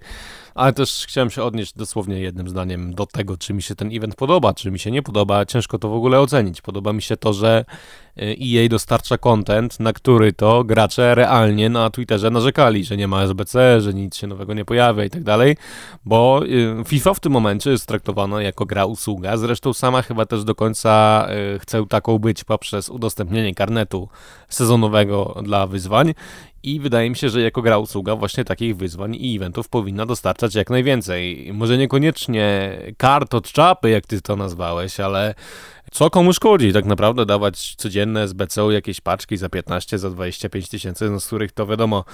ale 0.56 0.74
też 0.74 1.06
chciałem 1.08 1.30
się 1.30 1.44
odnieść 1.44 1.74
dosłownie 1.74 2.20
jednym 2.20 2.50
zdaniem 2.50 2.94
do 2.94 3.07
tego, 3.12 3.38
czy 3.38 3.54
mi 3.54 3.62
się 3.62 3.76
ten 3.76 3.90
event 3.94 4.16
podoba, 4.16 4.54
czy 4.54 4.72
mi 4.72 4.80
się 4.80 4.92
nie 4.92 5.02
podoba, 5.02 5.46
ciężko 5.46 5.80
to 5.80 5.90
w 5.90 5.94
ogóle 5.94 6.20
ocenić. 6.20 6.62
Podoba 6.62 6.94
mi 6.94 7.02
się 7.02 7.18
to, 7.18 7.34
że 7.34 7.66
EA 8.20 8.66
y, 8.66 8.70
dostarcza 8.70 9.18
content, 9.18 9.80
na 9.80 9.94
który 9.94 10.34
to 10.34 10.64
gracze 10.64 11.16
realnie 11.16 11.70
na 11.70 11.90
Twitterze 11.90 12.30
narzekali, 12.30 12.84
że 12.84 12.98
nie 12.98 13.08
ma 13.08 13.24
SBC, 13.24 13.82
że 13.82 13.94
nic 13.94 14.16
się 14.16 14.28
nowego 14.28 14.54
nie 14.54 14.66
pojawia 14.66 15.06
i 15.06 15.10
tak 15.10 15.24
dalej, 15.24 15.58
bo 16.06 16.42
y, 16.46 16.84
FIFA 16.86 17.14
w 17.14 17.20
tym 17.20 17.32
momencie 17.32 17.70
jest 17.70 17.86
traktowana 17.86 18.42
jako 18.42 18.66
gra 18.66 18.86
usługa, 18.86 19.38
zresztą 19.38 19.74
sama 19.74 20.02
chyba 20.02 20.26
też 20.26 20.44
do 20.44 20.56
końca 20.56 21.28
y, 21.56 21.60
chce 21.60 21.86
taką 21.86 22.20
być 22.20 22.44
poprzez 22.44 22.90
udostępnienie 22.90 23.56
karnetu 23.56 24.10
sezonowego 24.50 25.42
dla 25.44 25.68
wyzwań 25.68 26.14
i 26.64 26.80
wydaje 26.80 27.10
mi 27.10 27.16
się, 27.16 27.30
że 27.30 27.42
jako 27.42 27.62
gra 27.62 27.78
usługa 27.78 28.16
właśnie 28.16 28.46
takich 28.46 28.78
wyzwań 28.78 29.16
i 29.16 29.36
eventów 29.36 29.70
powinna 29.70 30.06
dostarczać 30.06 30.56
jak 30.56 30.70
najwięcej. 30.70 31.52
Może 31.54 31.78
niekoniecznie 31.78 32.78
kart 32.98 33.34
od 33.34 33.52
czapy, 33.52 33.90
jak 33.90 34.08
ty 34.08 34.22
to 34.22 34.36
nazwałeś, 34.36 35.00
ale 35.00 35.36
co 35.92 36.10
komu 36.10 36.34
szkodzi 36.34 36.74
tak 36.74 36.86
naprawdę 36.86 37.26
dawać 37.26 37.76
codzienne 37.76 38.28
z 38.28 38.34
BCO 38.34 38.72
jakieś 38.72 39.02
paczki 39.02 39.38
za 39.38 39.50
15, 39.50 39.98
za 39.98 40.10
25 40.10 40.70
tysięcy, 40.70 41.10
no 41.10 41.20
z 41.20 41.28
których 41.28 41.52
to 41.52 41.68
wiadomo, 41.68 42.06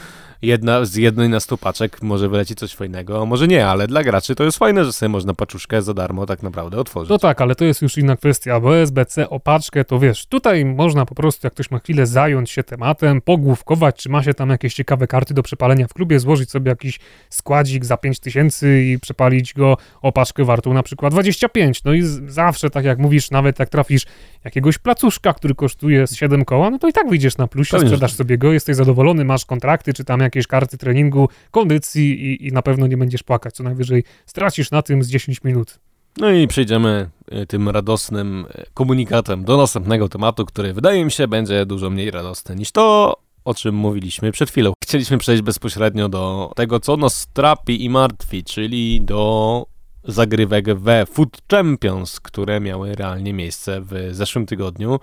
jedna, 0.41 0.85
z 0.85 0.95
jednej 0.95 1.29
na 1.29 1.39
100 1.39 1.57
paczek 1.57 2.01
może 2.01 2.29
wyleci 2.29 2.55
coś 2.55 2.73
fajnego, 2.75 3.21
a 3.21 3.25
może 3.25 3.47
nie, 3.47 3.67
ale 3.67 3.87
dla 3.87 4.03
graczy 4.03 4.35
to 4.35 4.43
jest 4.43 4.57
fajne, 4.57 4.85
że 4.85 4.93
sobie 4.93 5.09
można 5.09 5.33
paczuszkę 5.33 5.81
za 5.81 5.93
darmo 5.93 6.25
tak 6.25 6.43
naprawdę 6.43 6.77
otworzyć. 6.77 7.09
No 7.09 7.17
tak, 7.17 7.41
ale 7.41 7.55
to 7.55 7.65
jest 7.65 7.81
już 7.81 7.97
inna 7.97 8.17
kwestia, 8.17 8.59
bo 8.59 8.77
SBC 8.77 9.29
o 9.29 9.39
paczkę 9.39 9.85
to 9.85 9.99
wiesz, 9.99 10.25
tutaj 10.25 10.65
można 10.65 11.05
po 11.05 11.15
prostu, 11.15 11.47
jak 11.47 11.53
ktoś 11.53 11.71
ma 11.71 11.79
chwilę 11.79 12.05
zająć 12.05 12.51
się 12.51 12.63
tematem, 12.63 13.21
pogłówkować, 13.21 13.95
czy 13.95 14.09
ma 14.09 14.23
się 14.23 14.33
tam 14.33 14.49
jakieś 14.49 14.73
ciekawe 14.73 15.07
karty 15.07 15.33
do 15.33 15.43
przepalenia 15.43 15.87
w 15.87 15.93
klubie, 15.93 16.19
złożyć 16.19 16.51
sobie 16.51 16.69
jakiś 16.69 16.99
składzik 17.29 17.85
za 17.85 17.97
5 17.97 18.19
tysięcy 18.19 18.83
i 18.83 18.99
przepalić 18.99 19.53
go 19.53 19.77
o 20.01 20.11
paczkę 20.11 20.45
wartą 20.45 20.73
na 20.73 20.83
przykład 20.83 21.13
25. 21.13 21.83
No 21.83 21.93
i 21.93 22.01
zawsze, 22.27 22.69
tak 22.69 22.85
jak 22.85 22.99
mówisz, 22.99 23.31
nawet 23.31 23.59
jak 23.63 23.69
trafisz 23.69 24.05
jakiegoś 24.43 24.77
placuszka, 24.77 25.33
który 25.33 25.55
kosztuje 25.55 26.05
7 26.13 26.45
koła, 26.45 26.69
no 26.69 26.79
to 26.79 26.87
i 26.87 26.93
tak 26.93 27.09
wyjdziesz 27.09 27.37
na 27.37 27.47
plusie, 27.47 27.71
Pewnie. 27.71 27.87
sprzedasz 27.87 28.13
sobie 28.13 28.37
go, 28.37 28.53
jesteś 28.53 28.75
zadowolony, 28.75 29.25
masz 29.25 29.45
kontrakty, 29.45 29.93
czy 29.93 30.03
tam 30.03 30.19
jakieś 30.19 30.47
karty 30.47 30.77
treningu, 30.77 31.29
kondycji 31.51 32.25
i, 32.25 32.47
i 32.47 32.51
na 32.51 32.61
pewno 32.61 32.87
nie 32.87 32.97
będziesz 32.97 33.23
płakać. 33.23 33.55
Co 33.55 33.63
najwyżej 33.63 34.03
stracisz 34.25 34.71
na 34.71 34.81
tym 34.81 35.03
z 35.03 35.07
10 35.07 35.43
minut. 35.43 35.79
No 36.17 36.31
i 36.31 36.47
przejdziemy 36.47 37.09
e, 37.31 37.45
tym 37.45 37.69
radosnym 37.69 38.45
e, 38.53 38.63
komunikatem 38.73 39.43
do 39.45 39.57
następnego 39.57 40.09
tematu, 40.09 40.45
który 40.45 40.73
wydaje 40.73 41.05
mi 41.05 41.11
się 41.11 41.27
będzie 41.27 41.65
dużo 41.65 41.89
mniej 41.89 42.11
radosny 42.11 42.55
niż 42.55 42.71
to, 42.71 43.15
o 43.45 43.53
czym 43.53 43.75
mówiliśmy 43.75 44.31
przed 44.31 44.49
chwilą. 44.49 44.73
Chcieliśmy 44.83 45.17
przejść 45.17 45.41
bezpośrednio 45.41 46.09
do 46.09 46.51
tego, 46.55 46.79
co 46.79 46.97
nas 46.97 47.27
trapi 47.33 47.85
i 47.85 47.89
martwi, 47.89 48.43
czyli 48.43 49.01
do 49.01 49.65
zagrywek 50.03 50.73
we 50.73 51.05
Food 51.05 51.37
Champions, 51.51 52.19
które 52.19 52.59
miały 52.59 52.95
realnie 52.95 53.33
miejsce 53.33 53.81
w 53.81 54.09
zeszłym 54.11 54.45
tygodniu, 54.45 54.99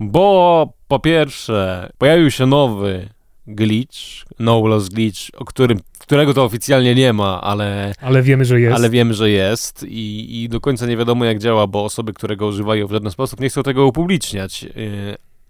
bo 0.00 0.72
po 0.88 0.98
pierwsze, 0.98 1.90
pojawił 1.98 2.30
się 2.30 2.46
nowy 2.46 3.08
glitch, 3.46 3.98
no 4.38 4.66
loss 4.66 4.88
glitch, 4.88 5.20
o 5.36 5.44
którym, 5.44 5.78
którego 5.98 6.34
to 6.34 6.44
oficjalnie 6.44 6.94
nie 6.94 7.12
ma, 7.12 7.40
ale... 7.42 7.92
Ale 8.00 8.22
wiemy, 8.22 8.44
że 8.44 8.60
jest. 8.60 8.76
Ale 8.76 8.90
wiemy, 8.90 9.14
że 9.14 9.30
jest 9.30 9.82
i, 9.88 10.42
i 10.42 10.48
do 10.48 10.60
końca 10.60 10.86
nie 10.86 10.96
wiadomo 10.96 11.24
jak 11.24 11.38
działa, 11.38 11.66
bo 11.66 11.84
osoby, 11.84 12.12
które 12.12 12.36
go 12.36 12.46
używają 12.46 12.86
w 12.86 12.92
żaden 12.92 13.10
sposób 13.10 13.40
nie 13.40 13.48
chcą 13.48 13.62
tego 13.62 13.86
upubliczniać. 13.86 14.66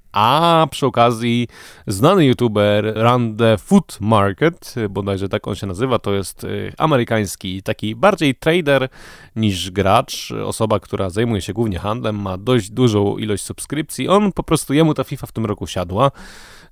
Y, 0.09 0.19
a 0.19 0.67
przy 0.71 0.87
okazji 0.87 1.49
znany 1.87 2.25
youtuber 2.27 2.95
the 3.39 3.59
Food 3.59 3.99
Market, 4.01 4.75
bodajże 4.91 5.29
tak 5.29 5.49
on 5.49 5.55
się 5.55 5.67
nazywa, 5.67 5.99
to 5.99 6.15
jest 6.15 6.45
y, 6.45 6.73
amerykański 6.79 7.63
taki 7.63 7.97
bardziej 7.97 8.35
trader 8.35 8.89
niż 9.37 9.71
gracz, 9.71 10.33
osoba, 10.47 10.81
która 10.81 11.11
zajmuje 11.11 11.43
się 11.43 11.53
głównie 11.53 11.79
handlem, 11.79 12.17
ma 12.23 12.37
dość 12.37 12.71
dużą 12.71 13.17
ilość 13.17 13.45
subskrypcji, 13.45 14.09
on 14.09 14.33
po 14.33 14.43
prostu, 14.43 14.75
jemu 14.75 14.95
ta 14.95 15.05
FIFA 15.05 15.27
w 15.27 15.33
tym 15.33 15.47
roku 15.47 15.67
siadła, 15.67 16.11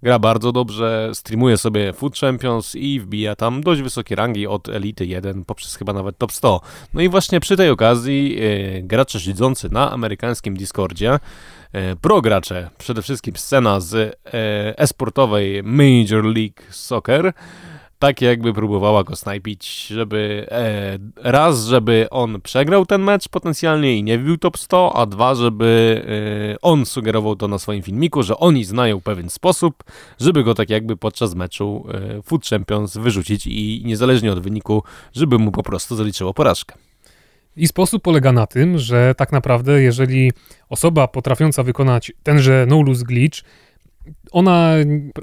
gra 0.02 0.18
bardzo 0.18 0.52
dobrze, 0.52 1.10
streamuje 1.14 1.56
sobie 1.56 1.92
Food 1.92 2.18
Champions 2.18 2.74
i 2.74 3.00
wbija 3.00 3.36
tam 3.36 3.60
dość 3.60 3.82
wysokie 3.82 4.16
rangi 4.16 4.46
od 4.46 4.68
Elity 4.68 5.06
1 5.06 5.44
poprzez 5.44 5.76
chyba 5.76 5.92
nawet 5.92 6.18
top 6.18 6.32
100. 6.32 6.60
No 6.94 7.00
i 7.00 7.08
właśnie 7.08 7.40
przy 7.40 7.56
tej 7.56 7.70
okazji 7.70 8.36
yy, 8.36 8.82
gracze 8.82 9.20
siedzący 9.20 9.68
na 9.72 9.92
amerykańskim 9.92 10.56
Discordzie 10.56 11.18
E, 11.76 11.96
pro 11.96 12.20
gracze, 12.20 12.70
przede 12.78 13.02
wszystkim 13.02 13.36
scena 13.36 13.80
z 13.80 13.94
e, 13.94 14.12
esportowej 14.78 15.62
Major 15.62 16.24
League 16.24 16.62
Soccer, 16.70 17.32
tak 17.98 18.22
jakby 18.22 18.52
próbowała 18.52 19.04
go 19.04 19.16
snajpić, 19.16 19.86
żeby 19.86 20.46
e, 20.50 20.98
raz, 21.32 21.64
żeby 21.64 22.06
on 22.10 22.40
przegrał 22.40 22.86
ten 22.86 23.02
mecz 23.02 23.28
potencjalnie 23.28 23.96
i 23.96 24.02
nie 24.02 24.18
wbił 24.18 24.38
top 24.38 24.58
100, 24.58 24.96
a 24.96 25.06
dwa, 25.06 25.34
żeby 25.34 26.02
e, 26.54 26.60
on 26.62 26.86
sugerował 26.86 27.36
to 27.36 27.48
na 27.48 27.58
swoim 27.58 27.82
filmiku, 27.82 28.22
że 28.22 28.36
oni 28.36 28.64
znają 28.64 29.00
pewien 29.00 29.30
sposób, 29.30 29.84
żeby 30.20 30.44
go 30.44 30.54
tak 30.54 30.70
jakby 30.70 30.96
podczas 30.96 31.34
meczu 31.34 31.86
e, 32.18 32.22
Food 32.22 32.46
Champions 32.46 32.96
wyrzucić 32.96 33.46
i 33.46 33.82
niezależnie 33.84 34.32
od 34.32 34.40
wyniku, 34.40 34.82
żeby 35.12 35.38
mu 35.38 35.52
po 35.52 35.62
prostu 35.62 35.96
zaliczyło 35.96 36.34
porażkę. 36.34 36.85
I 37.56 37.66
sposób 37.66 38.02
polega 38.02 38.32
na 38.32 38.46
tym, 38.46 38.78
że 38.78 39.14
tak 39.16 39.32
naprawdę, 39.32 39.82
jeżeli 39.82 40.32
osoba 40.68 41.08
potrafiąca 41.08 41.62
wykonać 41.62 42.12
tenże 42.22 42.66
no-lose 42.68 43.04
glitch 43.04 43.42
ona 44.32 44.74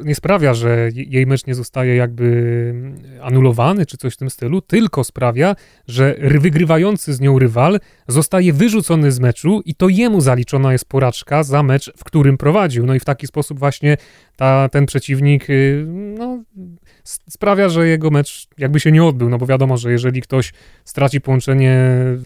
nie 0.04 0.16
sprawia, 0.16 0.54
że 0.54 0.90
jej 0.94 1.28
mecz 1.28 1.46
nie 1.46 1.56
zostaje 1.56 1.96
jakby 1.96 2.74
anulowany 3.22 3.86
czy 3.86 3.98
coś 3.98 4.14
w 4.14 4.18
tym 4.18 4.30
stylu, 4.30 4.62
tylko 4.62 5.04
sprawia, 5.04 5.56
że 5.88 6.16
wygrywający 6.22 7.14
z 7.14 7.22
nią 7.22 7.40
rywal 7.40 7.80
zostaje 8.08 8.54
wyrzucony 8.54 9.12
z 9.12 9.20
meczu 9.20 9.62
i 9.66 9.76
to 9.76 9.90
jemu 9.90 10.22
zaliczona 10.22 10.72
jest 10.72 10.86
porażka 10.86 11.44
za 11.44 11.64
mecz, 11.64 11.92
w 11.98 12.04
którym 12.04 12.38
prowadził. 12.38 12.86
No 12.86 12.96
i 12.96 13.00
w 13.00 13.06
taki 13.06 13.28
sposób 13.28 13.60
właśnie 13.60 13.98
ta, 14.36 14.70
ten 14.70 14.86
przeciwnik 14.86 15.50
y, 15.50 15.86
no, 15.88 16.44
sprawia, 17.04 17.70
że 17.70 17.88
jego 17.88 18.10
mecz 18.10 18.48
jakby 18.58 18.80
się 18.80 18.92
nie 18.92 19.04
odbył, 19.04 19.30
no 19.30 19.38
bo 19.38 19.46
wiadomo, 19.46 19.78
że 19.78 19.92
jeżeli 19.92 20.22
ktoś 20.22 20.54
straci 20.86 21.22
połączenie 21.22 21.78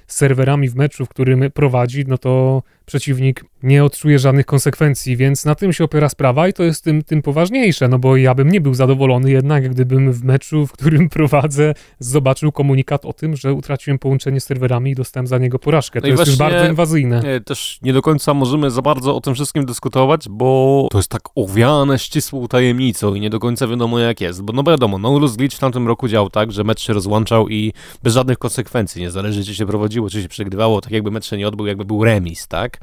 z 0.07 0.15
serwerami 0.15 0.69
w 0.69 0.75
meczu, 0.75 1.05
w 1.05 1.09
którym 1.09 1.51
prowadzi, 1.53 2.05
no 2.07 2.17
to 2.17 2.63
przeciwnik 2.87 3.43
nie 3.63 3.83
odczuje 3.83 4.19
żadnych 4.19 4.45
konsekwencji, 4.45 5.17
więc 5.17 5.45
na 5.45 5.55
tym 5.55 5.73
się 5.73 5.83
opiera 5.83 6.09
sprawa 6.09 6.47
i 6.47 6.53
to 6.53 6.63
jest 6.63 6.83
tym, 6.83 7.03
tym 7.03 7.21
poważniejsze, 7.21 7.87
no 7.87 7.99
bo 7.99 8.17
ja 8.17 8.35
bym 8.35 8.51
nie 8.51 8.61
był 8.61 8.73
zadowolony 8.73 9.31
jednak, 9.31 9.69
gdybym 9.69 10.13
w 10.13 10.23
meczu, 10.23 10.67
w 10.67 10.71
którym 10.71 11.09
prowadzę, 11.17 11.73
zobaczył 11.99 12.51
komunikat 12.51 13.05
o 13.05 13.13
tym, 13.13 13.35
że 13.35 13.53
utraciłem 13.53 13.99
połączenie 13.99 14.39
z 14.39 14.43
serwerami 14.43 14.91
i 14.91 14.95
dostałem 14.95 15.27
za 15.27 15.37
niego 15.37 15.59
porażkę. 15.59 16.01
To 16.01 16.07
no 16.07 16.13
jest 16.13 16.27
już 16.27 16.37
bardzo 16.37 16.65
inwazyjne. 16.65 17.21
Nie, 17.23 17.41
też 17.41 17.79
nie 17.81 17.93
do 17.93 18.01
końca 18.01 18.33
możemy 18.33 18.71
za 18.71 18.81
bardzo 18.81 19.15
o 19.15 19.21
tym 19.21 19.33
wszystkim 19.33 19.65
dyskutować, 19.65 20.29
bo 20.29 20.87
to 20.91 20.97
jest 20.97 21.09
tak 21.09 21.21
owiane 21.35 21.99
ścisłą 21.99 22.47
tajemnicą 22.47 23.13
i 23.13 23.19
nie 23.19 23.29
do 23.29 23.39
końca 23.39 23.67
wiadomo 23.67 23.99
jak 23.99 24.21
jest, 24.21 24.41
bo 24.41 24.53
no 24.53 24.63
wiadomo, 24.63 24.97
no 24.97 25.19
Glitch 25.37 25.55
w 25.55 25.59
tamtym 25.59 25.87
roku 25.87 26.07
działał 26.07 26.29
tak, 26.29 26.51
że 26.51 26.63
mecz 26.63 26.81
się 26.81 26.93
rozłączał 26.93 27.49
i 27.49 27.73
bez 28.03 28.13
żadnych 28.13 28.37
konsekwencji, 28.37 29.01
niezależnie 29.01 29.43
czy 29.43 29.55
się 29.55 29.65
prowadziło, 29.65 30.09
czy 30.09 30.21
się 30.21 30.29
przegrywało, 30.29 30.81
tak 30.81 30.91
jakby 30.91 31.11
mecz 31.11 31.25
się 31.25 31.37
nie 31.37 31.47
odbył, 31.47 31.65
jakby 31.65 31.85
był 31.85 32.03
remis, 32.03 32.47
tak? 32.47 32.76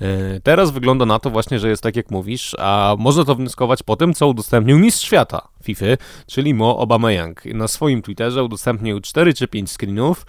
E, 0.00 0.40
teraz 0.40 0.70
wygląda 0.70 1.06
na 1.06 1.18
to 1.18 1.30
właśnie, 1.30 1.58
że 1.58 1.68
jest 1.68 1.82
tak 1.82 1.96
jak 1.96 2.10
mówisz, 2.10 2.56
a 2.58 2.96
można 2.98 3.24
to 3.24 3.34
wnioskować 3.34 3.82
po 3.82 3.96
tym, 3.96 4.14
co 4.14 4.28
udostępnił 4.28 4.78
mistrz 4.78 5.06
świata 5.06 5.48
FIFA, 5.62 5.86
czyli 6.26 6.54
Mo 6.54 6.78
Obameyang. 6.78 7.44
Na 7.44 7.68
swoim 7.68 8.02
Twitterze 8.02 8.44
udostępnił 8.44 9.00
4 9.00 9.34
czy 9.34 9.48
5 9.48 9.70
screenów, 9.70 10.26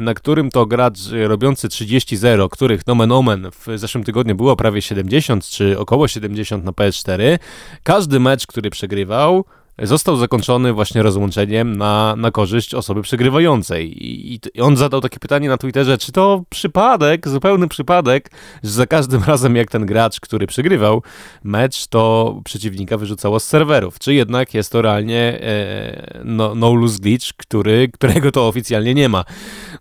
na 0.00 0.14
którym 0.14 0.50
to 0.50 0.66
gracz 0.66 0.98
robiący 1.26 1.68
30-0, 1.68 2.48
których 2.48 2.86
nomen 2.86 3.12
omen 3.12 3.50
w 3.50 3.78
zeszłym 3.78 4.04
tygodniu 4.04 4.34
było 4.34 4.56
prawie 4.56 4.82
70 4.82 5.46
czy 5.46 5.78
około 5.78 6.08
70 6.08 6.64
na 6.64 6.72
PS4, 6.72 7.38
każdy 7.82 8.20
mecz, 8.20 8.46
który 8.46 8.70
przegrywał, 8.70 9.44
został 9.82 10.16
zakończony 10.16 10.72
właśnie 10.72 11.02
rozłączeniem 11.02 11.76
na, 11.76 12.16
na 12.16 12.30
korzyść 12.30 12.74
osoby 12.74 13.02
przegrywającej. 13.02 14.06
I, 14.06 14.34
I, 14.34 14.60
on 14.60 14.76
zadał 14.76 15.00
takie 15.00 15.18
pytanie 15.18 15.48
na 15.48 15.56
Twitterze, 15.58 15.98
czy 15.98 16.12
to 16.12 16.44
przypadek, 16.48 17.28
zupełny 17.28 17.68
przypadek, 17.68 18.30
że 18.62 18.70
za 18.70 18.86
każdym 18.86 19.24
razem 19.32 19.56
jak 19.56 19.70
ten 19.70 19.86
gracz, 19.86 20.20
który 20.20 20.46
przegrywał 20.46 21.02
mecz, 21.44 21.86
to 21.86 22.34
przeciwnika 22.44 22.96
wyrzucało 22.96 23.40
z 23.40 23.44
serwerów, 23.44 23.98
czy 23.98 24.14
jednak 24.14 24.54
jest 24.54 24.72
to 24.72 24.82
realnie 24.82 25.38
e, 25.42 26.20
no, 26.24 26.54
no 26.54 26.74
lose 26.74 26.98
glitch, 26.98 27.32
który, 27.36 27.88
którego 27.88 28.32
to 28.32 28.48
oficjalnie 28.48 28.94
nie 28.94 29.08
ma. 29.08 29.24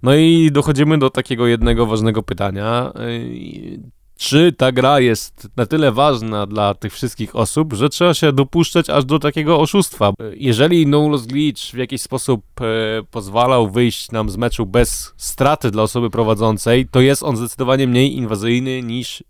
No 0.04 0.16
i 0.16 0.50
dochodzimy 0.52 0.98
do 0.98 1.10
takiego 1.10 1.48
jednego 1.48 1.86
ważnego 1.86 2.24
pytania, 2.24 2.92
e, 2.96 3.97
czy 4.18 4.52
ta 4.52 4.72
gra 4.72 5.00
jest 5.00 5.48
na 5.56 5.66
tyle 5.66 5.92
ważna 5.92 6.46
dla 6.46 6.74
tych 6.74 6.94
wszystkich 6.94 7.36
osób, 7.36 7.74
że 7.74 7.90
trzeba 7.90 8.14
się 8.14 8.32
dopuszczać 8.32 8.90
aż 8.90 9.06
do 9.06 9.20
takiego 9.20 9.60
oszustwa. 9.60 10.14
Jeżeli 10.34 10.88
No 10.88 11.10
Loss 11.10 11.26
Glitch 11.26 11.62
w 11.62 11.78
jakiś 11.78 12.02
sposób 12.02 12.44
e, 12.62 12.66
pozwalał 13.12 13.70
wyjść 13.70 14.12
nam 14.12 14.30
z 14.30 14.38
meczu 14.38 14.66
bez 14.66 15.14
straty 15.18 15.72
dla 15.72 15.84
osoby 15.84 16.10
prowadzącej, 16.10 16.88
to 16.92 17.02
jest 17.02 17.24
on 17.24 17.38
zdecydowanie 17.38 17.88
mniej 17.88 18.16
inwazyjny 18.16 18.84
niż 18.84 19.24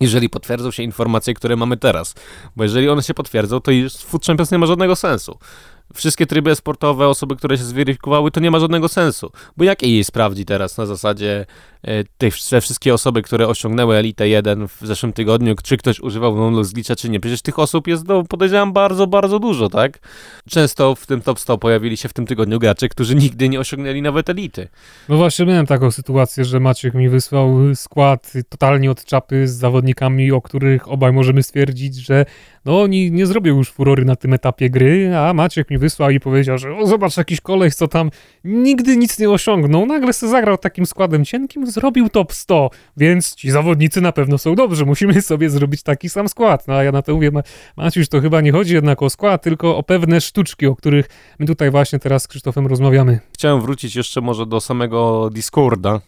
jeżeli 0.00 0.28
potwierdzą 0.28 0.70
się 0.70 0.82
informacje, 0.82 1.34
które 1.34 1.56
mamy 1.56 1.76
teraz. 1.76 2.14
Bo 2.56 2.62
jeżeli 2.62 2.88
one 2.88 3.02
się 3.02 3.14
potwierdzą, 3.14 3.60
to 3.60 3.70
już 3.70 3.92
Food 3.92 4.26
Champions 4.26 4.50
nie 4.52 4.58
ma 4.58 4.66
żadnego 4.66 4.96
sensu 4.96 5.38
wszystkie 5.94 6.26
tryby 6.26 6.56
sportowe, 6.56 7.08
osoby, 7.08 7.36
które 7.36 7.58
się 7.58 7.64
zweryfikowały, 7.64 8.30
to 8.30 8.40
nie 8.40 8.50
ma 8.50 8.58
żadnego 8.58 8.88
sensu. 8.88 9.32
Bo 9.56 9.64
jak 9.64 9.82
jej 9.82 10.04
sprawdzi 10.04 10.44
teraz 10.44 10.78
na 10.78 10.86
zasadzie 10.86 11.46
e, 11.82 12.04
te, 12.04 12.30
te 12.50 12.60
wszystkie 12.60 12.94
osoby, 12.94 13.22
które 13.22 13.48
osiągnęły 13.48 13.96
Elite 13.96 14.28
1 14.28 14.68
w 14.68 14.80
zeszłym 14.82 15.12
tygodniu, 15.12 15.54
czy 15.64 15.76
ktoś 15.76 16.00
używał 16.00 16.36
non 16.36 16.62
Glitcha, 16.62 16.96
czy 16.96 17.08
nie? 17.08 17.20
Przecież 17.20 17.42
tych 17.42 17.58
osób 17.58 17.86
jest, 17.86 18.08
no, 18.08 18.24
podejrzewam, 18.24 18.72
bardzo, 18.72 19.06
bardzo 19.06 19.38
dużo, 19.38 19.68
tak? 19.68 19.98
Często 20.48 20.94
w 20.94 21.06
tym 21.06 21.20
top 21.20 21.40
100 21.40 21.58
pojawili 21.58 21.96
się 21.96 22.08
w 22.08 22.12
tym 22.12 22.26
tygodniu 22.26 22.58
gracze, 22.58 22.88
którzy 22.88 23.14
nigdy 23.14 23.48
nie 23.48 23.60
osiągnęli 23.60 24.02
nawet 24.02 24.30
Elity. 24.30 24.68
No 25.08 25.16
właśnie 25.16 25.46
miałem 25.46 25.66
taką 25.66 25.90
sytuację, 25.90 26.44
że 26.44 26.60
Maciek 26.60 26.94
mi 26.94 27.08
wysłał 27.08 27.74
skład 27.74 28.32
totalnie 28.48 28.90
od 28.90 29.04
czapy 29.04 29.48
z 29.48 29.52
zawodnikami, 29.52 30.32
o 30.32 30.40
których 30.40 30.88
obaj 30.88 31.12
możemy 31.12 31.42
stwierdzić, 31.42 31.94
że 31.94 32.24
no 32.64 32.82
oni 32.82 33.10
nie 33.12 33.26
zrobią 33.26 33.56
już 33.56 33.70
furory 33.70 34.04
na 34.04 34.16
tym 34.16 34.32
etapie 34.32 34.70
gry, 34.70 35.16
a 35.16 35.34
Maciek 35.34 35.70
mi 35.70 35.78
wysłał 35.78 36.10
i 36.10 36.20
powiedział, 36.20 36.58
że 36.58 36.76
o, 36.76 36.86
zobacz 36.86 37.16
jakiś 37.16 37.40
koleś, 37.40 37.74
co 37.74 37.88
tam 37.88 38.10
nigdy 38.44 38.96
nic 38.96 39.18
nie 39.18 39.30
osiągnął, 39.30 39.86
nagle 39.86 40.12
se 40.12 40.28
zagrał 40.28 40.58
takim 40.58 40.86
składem 40.86 41.24
cienkim, 41.24 41.66
zrobił 41.70 42.08
top 42.08 42.32
100, 42.32 42.70
więc 42.96 43.34
ci 43.34 43.50
zawodnicy 43.50 44.00
na 44.00 44.12
pewno 44.12 44.38
są 44.38 44.54
dobrzy, 44.54 44.86
musimy 44.86 45.22
sobie 45.22 45.50
zrobić 45.50 45.82
taki 45.82 46.08
sam 46.08 46.28
skład. 46.28 46.68
No 46.68 46.74
a 46.74 46.84
ja 46.84 46.92
na 46.92 47.02
to 47.02 47.14
mówię, 47.14 47.30
Maciuś, 47.76 48.08
to 48.08 48.20
chyba 48.20 48.40
nie 48.40 48.52
chodzi 48.52 48.74
jednak 48.74 49.02
o 49.02 49.10
skład, 49.10 49.42
tylko 49.42 49.76
o 49.76 49.82
pewne 49.82 50.20
sztuczki, 50.20 50.66
o 50.66 50.76
których 50.76 51.06
my 51.38 51.46
tutaj 51.46 51.70
właśnie 51.70 51.98
teraz 51.98 52.22
z 52.22 52.28
Krzysztofem 52.28 52.66
rozmawiamy. 52.66 53.20
Chciałem 53.34 53.60
wrócić 53.60 53.96
jeszcze 53.96 54.20
może 54.20 54.46
do 54.46 54.60
samego 54.60 55.30
Discorda, 55.32 56.00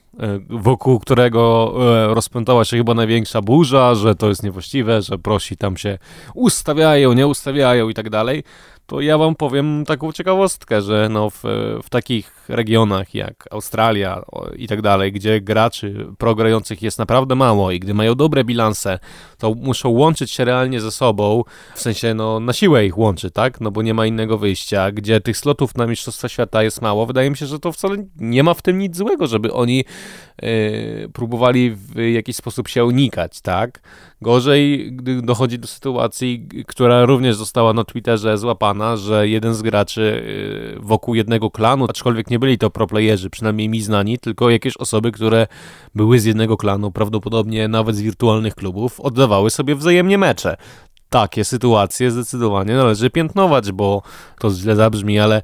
wokół 0.51 0.99
którego 0.99 1.75
e, 2.11 2.15
rozpętała 2.15 2.65
się 2.65 2.77
chyba 2.77 2.95
największa 2.95 3.43
burza, 3.43 3.95
że 3.95 4.15
to 4.15 4.29
jest 4.29 4.43
niewłaściwe, 4.43 5.03
że 5.03 5.19
prosi 5.19 5.57
tam 5.57 5.77
się 5.77 5.99
ustawiają, 6.35 7.13
nie 7.13 7.27
ustawiają 7.27 7.89
i 7.89 7.95
tak 7.95 8.11
dalej 8.11 8.45
to 8.87 9.01
ja 9.01 9.19
wam 9.19 9.35
powiem 9.35 9.85
taką 9.87 10.13
ciekawostkę, 10.13 10.83
że 10.83 11.09
no 11.11 11.31
w, 11.31 11.43
w 11.83 11.91
takich 11.91 12.45
regionach 12.49 13.15
jak 13.15 13.49
Australia 13.51 14.23
i 14.57 14.69
tak 14.69 14.83
dalej, 14.83 15.13
gdzie 15.13 15.41
graczy 15.41 16.07
progrających 16.19 16.83
jest 16.83 16.99
naprawdę 16.99 17.35
mało 17.35 17.71
i 17.71 17.81
gdy 17.81 17.95
mają 17.95 18.15
dobre 18.15 18.45
bilanse, 18.45 18.99
to 19.39 19.55
muszą 19.55 19.89
łączyć 19.89 20.31
się 20.31 20.45
realnie 20.45 20.81
ze 20.81 20.91
sobą, 20.91 21.45
w 21.75 21.81
sensie 21.81 22.15
no 22.15 22.41
na 22.41 22.53
siłę 22.53 22.87
ich 22.87 22.99
łączy, 22.99 23.31
tak? 23.31 23.61
No 23.61 23.71
bo 23.71 23.83
nie 23.83 23.95
ma 23.95 24.07
innego 24.07 24.39
wyjścia, 24.39 24.91
gdzie 24.91 25.21
tych 25.21 25.37
slotów 25.37 25.77
na 25.77 25.87
Mistrzostwa 25.87 26.29
Świata 26.29 26.63
jest 26.63 26.83
mało. 26.83 27.07
Wydaje 27.07 27.31
mi 27.31 27.37
się, 27.37 27.47
że 27.47 27.59
to 27.59 27.73
wcale 27.73 27.97
nie 28.17 28.43
ma 28.43 28.55
w 28.55 28.63
tym 28.63 28.79
nic 28.79 28.97
złego, 28.97 29.27
żeby 29.27 29.53
oni 29.53 29.85
próbowali 31.13 31.71
w 31.71 31.99
jakiś 31.99 32.37
sposób 32.37 32.69
się 32.69 32.85
unikać, 32.85 33.41
tak? 33.41 33.81
Gorzej, 34.23 34.93
gdy 34.93 35.23
dochodzi 35.23 35.59
do 35.59 35.67
sytuacji, 35.67 36.49
która 36.67 37.05
również 37.05 37.37
została 37.37 37.73
na 37.73 37.85
Twitterze 37.85 38.39
złapana, 38.39 38.97
że 38.97 39.29
jeden 39.29 39.55
z 39.55 39.63
graczy 39.63 40.23
yy, 40.75 40.81
wokół 40.81 41.15
jednego 41.15 41.51
klanu, 41.51 41.87
aczkolwiek 41.91 42.31
nie 42.31 42.39
byli 42.39 42.59
to 42.59 42.71
proplayerzy, 42.71 43.31
przynajmniej 43.31 43.69
mi 43.69 43.81
znani, 43.83 44.19
tylko 44.19 44.51
jakieś 44.51 44.77
osoby, 44.77 45.13
które 45.13 45.47
były 45.95 46.21
z 46.21 46.25
jednego 46.25 46.57
klanu, 46.57 46.91
prawdopodobnie 46.91 47.69
nawet 47.69 47.97
z 47.97 48.01
wirtualnych 48.01 48.55
klubów, 48.55 49.01
oddawały 49.01 49.51
sobie 49.51 49.75
wzajemnie 49.75 50.19
mecze 50.19 50.57
takie 51.13 51.45
sytuacje 51.45 52.11
zdecydowanie 52.11 52.75
należy 52.75 53.11
piętnować, 53.11 53.73
bo 53.73 54.03
to 54.39 54.51
źle 54.51 54.77
zabrzmi, 54.77 55.21
ale 55.21 55.43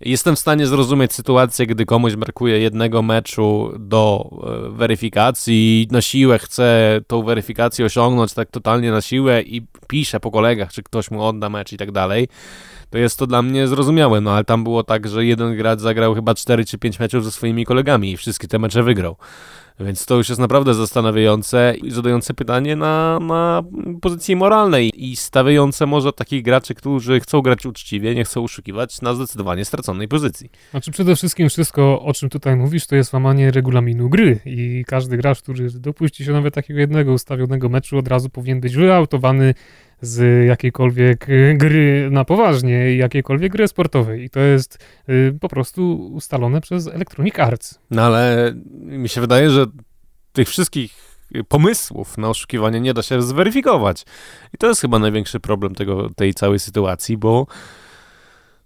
jestem 0.00 0.36
w 0.36 0.38
stanie 0.38 0.66
zrozumieć 0.66 1.12
sytuację, 1.12 1.66
gdy 1.66 1.86
komuś 1.86 2.16
brakuje 2.16 2.58
jednego 2.58 3.02
meczu 3.02 3.72
do 3.78 4.30
e, 4.66 4.70
weryfikacji 4.70 5.82
i 5.82 5.92
na 5.92 6.00
siłę 6.00 6.38
chce 6.38 7.00
tą 7.06 7.22
weryfikację 7.22 7.84
osiągnąć 7.84 8.34
tak 8.34 8.50
totalnie 8.50 8.90
na 8.90 9.00
siłę 9.00 9.42
i 9.42 9.62
pisze 9.88 10.20
po 10.20 10.30
kolegach, 10.30 10.72
czy 10.72 10.82
ktoś 10.82 11.10
mu 11.10 11.24
odda 11.24 11.48
mecz 11.48 11.72
i 11.72 11.76
tak 11.76 11.92
dalej 11.92 12.28
to 12.90 12.98
jest 12.98 13.18
to 13.18 13.26
dla 13.26 13.42
mnie 13.42 13.68
zrozumiałe, 13.68 14.20
no 14.20 14.32
ale 14.32 14.44
tam 14.44 14.64
było 14.64 14.84
tak, 14.84 15.08
że 15.08 15.24
jeden 15.24 15.56
gracz 15.56 15.80
zagrał 15.80 16.14
chyba 16.14 16.34
4 16.34 16.64
czy 16.64 16.78
5 16.78 16.98
meczów 16.98 17.24
ze 17.24 17.32
swoimi 17.32 17.64
kolegami 17.64 18.10
i 18.12 18.16
wszystkie 18.16 18.48
te 18.48 18.58
mecze 18.58 18.82
wygrał. 18.82 19.16
Więc 19.80 20.06
to 20.06 20.16
już 20.16 20.28
jest 20.28 20.40
naprawdę 20.40 20.74
zastanawiające 20.74 21.74
i 21.82 21.90
zadające 21.90 22.34
pytanie 22.34 22.76
na, 22.76 23.18
na 23.20 23.62
pozycji 24.00 24.36
moralnej 24.36 24.90
i 24.94 25.16
stawiające 25.16 25.86
może 25.86 26.12
takich 26.12 26.42
graczy, 26.42 26.74
którzy 26.74 27.20
chcą 27.20 27.40
grać 27.40 27.66
uczciwie, 27.66 28.14
nie 28.14 28.24
chcą 28.24 28.44
oszukiwać 28.44 29.02
na 29.02 29.14
zdecydowanie 29.14 29.64
straconej 29.64 30.08
pozycji. 30.08 30.50
Znaczy 30.70 30.90
przede 30.90 31.16
wszystkim 31.16 31.48
wszystko, 31.48 32.02
o 32.02 32.12
czym 32.12 32.28
tutaj 32.28 32.56
mówisz, 32.56 32.86
to 32.86 32.96
jest 32.96 33.12
łamanie 33.12 33.50
regulaminu 33.50 34.08
gry 34.08 34.40
i 34.44 34.84
każdy 34.86 35.16
gracz, 35.16 35.42
który 35.42 35.70
dopuści 35.70 36.24
się 36.24 36.32
nawet 36.32 36.54
takiego 36.54 36.80
jednego 36.80 37.12
ustawionego 37.12 37.68
meczu, 37.68 37.98
od 37.98 38.08
razu 38.08 38.30
powinien 38.30 38.60
być 38.60 38.76
wyautowany 38.76 39.54
z 40.00 40.46
jakiejkolwiek 40.46 41.28
y, 41.28 41.54
gry 41.58 42.08
na 42.10 42.24
poważnie, 42.24 42.96
jakiejkolwiek 42.96 43.52
gry 43.52 43.68
sportowej. 43.68 44.24
I 44.24 44.30
to 44.30 44.40
jest 44.40 44.78
y, 45.08 45.38
po 45.40 45.48
prostu 45.48 46.10
ustalone 46.12 46.60
przez 46.60 46.86
Electronic 46.86 47.38
Arts. 47.38 47.78
No 47.90 48.02
ale 48.02 48.52
mi 48.82 49.08
się 49.08 49.20
wydaje, 49.20 49.50
że 49.50 49.66
tych 50.32 50.48
wszystkich 50.48 51.08
pomysłów 51.48 52.18
na 52.18 52.28
oszukiwanie 52.28 52.80
nie 52.80 52.94
da 52.94 53.02
się 53.02 53.22
zweryfikować. 53.22 54.04
I 54.54 54.58
to 54.58 54.66
jest 54.66 54.80
chyba 54.80 54.98
największy 54.98 55.40
problem 55.40 55.74
tego, 55.74 56.10
tej 56.16 56.34
całej 56.34 56.58
sytuacji, 56.58 57.16
bo 57.16 57.46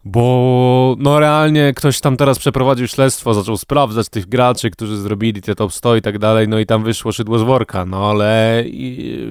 bo 0.04 0.96
no 0.98 1.20
realnie 1.20 1.72
ktoś 1.76 2.00
tam 2.00 2.16
teraz 2.16 2.38
przeprowadził 2.38 2.88
śledztwo, 2.88 3.34
zaczął 3.34 3.56
sprawdzać 3.56 4.08
tych 4.08 4.28
graczy, 4.28 4.70
którzy 4.70 4.96
zrobili 4.96 5.42
te 5.42 5.54
top 5.54 5.72
100 5.72 5.96
i 5.96 6.02
tak 6.02 6.18
dalej, 6.18 6.48
no 6.48 6.58
i 6.58 6.66
tam 6.66 6.84
wyszło 6.84 7.12
szydło 7.12 7.38
z 7.38 7.42
worka, 7.42 7.86
no 7.86 8.10
ale 8.10 8.64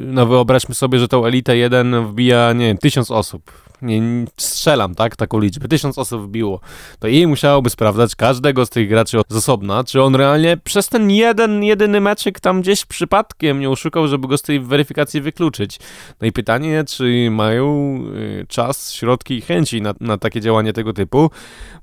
no 0.06 0.26
wyobraźmy 0.26 0.76
sobie, 0.76 1.00
że 1.00 1.08
tą 1.08 1.26
Elitę 1.26 1.58
1 1.58 2.06
wbija, 2.08 2.54
nie 2.54 2.66
wiem, 2.68 2.78
tysiąc 2.78 3.12
osób 3.12 3.71
nie, 3.82 4.02
strzelam, 4.38 4.96
tak, 4.96 5.16
taką 5.16 5.40
liczbę, 5.40 5.68
tysiąc 5.68 5.98
osób 5.98 6.22
wbiło, 6.22 6.60
to 7.00 7.08
jej 7.08 7.28
musiałoby 7.28 7.70
sprawdzać 7.70 8.16
każdego 8.16 8.66
z 8.66 8.70
tych 8.70 8.90
graczy 8.90 9.18
z 9.30 9.36
osobna, 9.36 9.84
czy 9.84 10.04
on 10.04 10.16
realnie 10.16 10.58
przez 10.58 10.90
ten 10.90 11.12
jeden, 11.12 11.64
jedyny 11.64 12.02
meczyk 12.02 12.40
tam 12.40 12.62
gdzieś 12.62 12.86
przypadkiem 12.86 13.60
nie 13.60 13.70
oszukał, 13.70 14.08
żeby 14.08 14.28
go 14.28 14.38
z 14.38 14.42
tej 14.42 14.60
weryfikacji 14.60 15.22
wykluczyć. 15.22 15.80
No 16.22 16.28
i 16.28 16.32
pytanie, 16.32 16.84
czy 16.88 17.30
mają 17.32 17.98
y, 18.16 18.46
czas, 18.48 18.94
środki 18.94 19.34
i 19.34 19.42
chęci 19.42 19.82
na, 19.82 19.94
na 20.00 20.18
takie 20.18 20.42
działanie 20.42 20.74
tego 20.74 20.94
typu, 20.94 21.30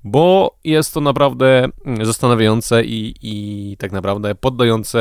bo 0.04 0.56
jest 0.64 0.94
to 0.94 1.00
naprawdę 1.00 1.68
mm, 1.84 2.06
zastanawiające 2.06 2.84
i, 2.84 3.14
i 3.22 3.76
tak 3.76 3.92
naprawdę 3.92 4.34
poddające 4.34 4.98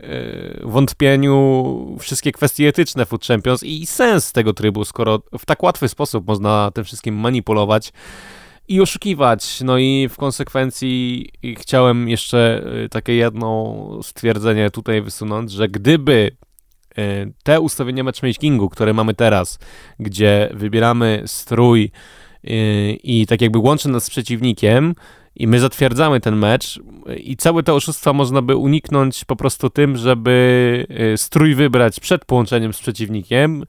y, 0.00 0.60
wątpieniu 0.64 1.96
wszystkie 2.00 2.32
kwestie 2.32 2.68
etyczne 2.68 3.06
Food 3.06 3.26
Champions 3.26 3.62
i 3.62 3.86
sens 3.86 4.32
tego 4.32 4.52
trybu, 4.52 4.84
skoro 4.84 5.22
w 5.38 5.46
tak 5.46 5.62
łatwy 5.62 5.88
sposób 5.88 6.05
sposób 6.06 6.26
można 6.26 6.70
tym 6.74 6.84
wszystkim 6.84 7.14
manipulować 7.14 7.92
i 8.68 8.80
oszukiwać. 8.80 9.60
No 9.60 9.78
i 9.78 10.08
w 10.08 10.16
konsekwencji 10.16 11.28
chciałem 11.56 12.08
jeszcze 12.08 12.64
y, 12.84 12.88
takie 12.88 13.14
jedno 13.14 13.76
stwierdzenie 14.02 14.70
tutaj 14.70 15.02
wysunąć, 15.02 15.52
że 15.52 15.68
gdyby 15.68 16.30
y, 16.98 17.32
te 17.42 17.60
ustawienia 17.60 18.04
matchmakingu, 18.04 18.68
które 18.68 18.92
mamy 18.92 19.14
teraz, 19.14 19.58
gdzie 19.98 20.50
wybieramy 20.54 21.22
strój 21.26 21.90
y, 22.44 22.98
i 23.02 23.26
tak 23.26 23.40
jakby 23.40 23.58
łączy 23.58 23.88
nas 23.88 24.04
z 24.04 24.10
przeciwnikiem, 24.10 24.94
i 25.38 25.46
my 25.46 25.60
zatwierdzamy 25.60 26.20
ten 26.20 26.36
mecz 26.36 26.80
i 27.16 27.36
całe 27.36 27.62
te 27.62 27.74
oszustwa 27.74 28.12
można 28.12 28.42
by 28.42 28.56
uniknąć 28.56 29.24
po 29.24 29.36
prostu 29.36 29.70
tym, 29.70 29.96
żeby 29.96 30.86
strój 31.16 31.54
wybrać 31.54 32.00
przed 32.00 32.24
połączeniem 32.24 32.72
z 32.72 32.80
przeciwnikiem, 32.80 33.64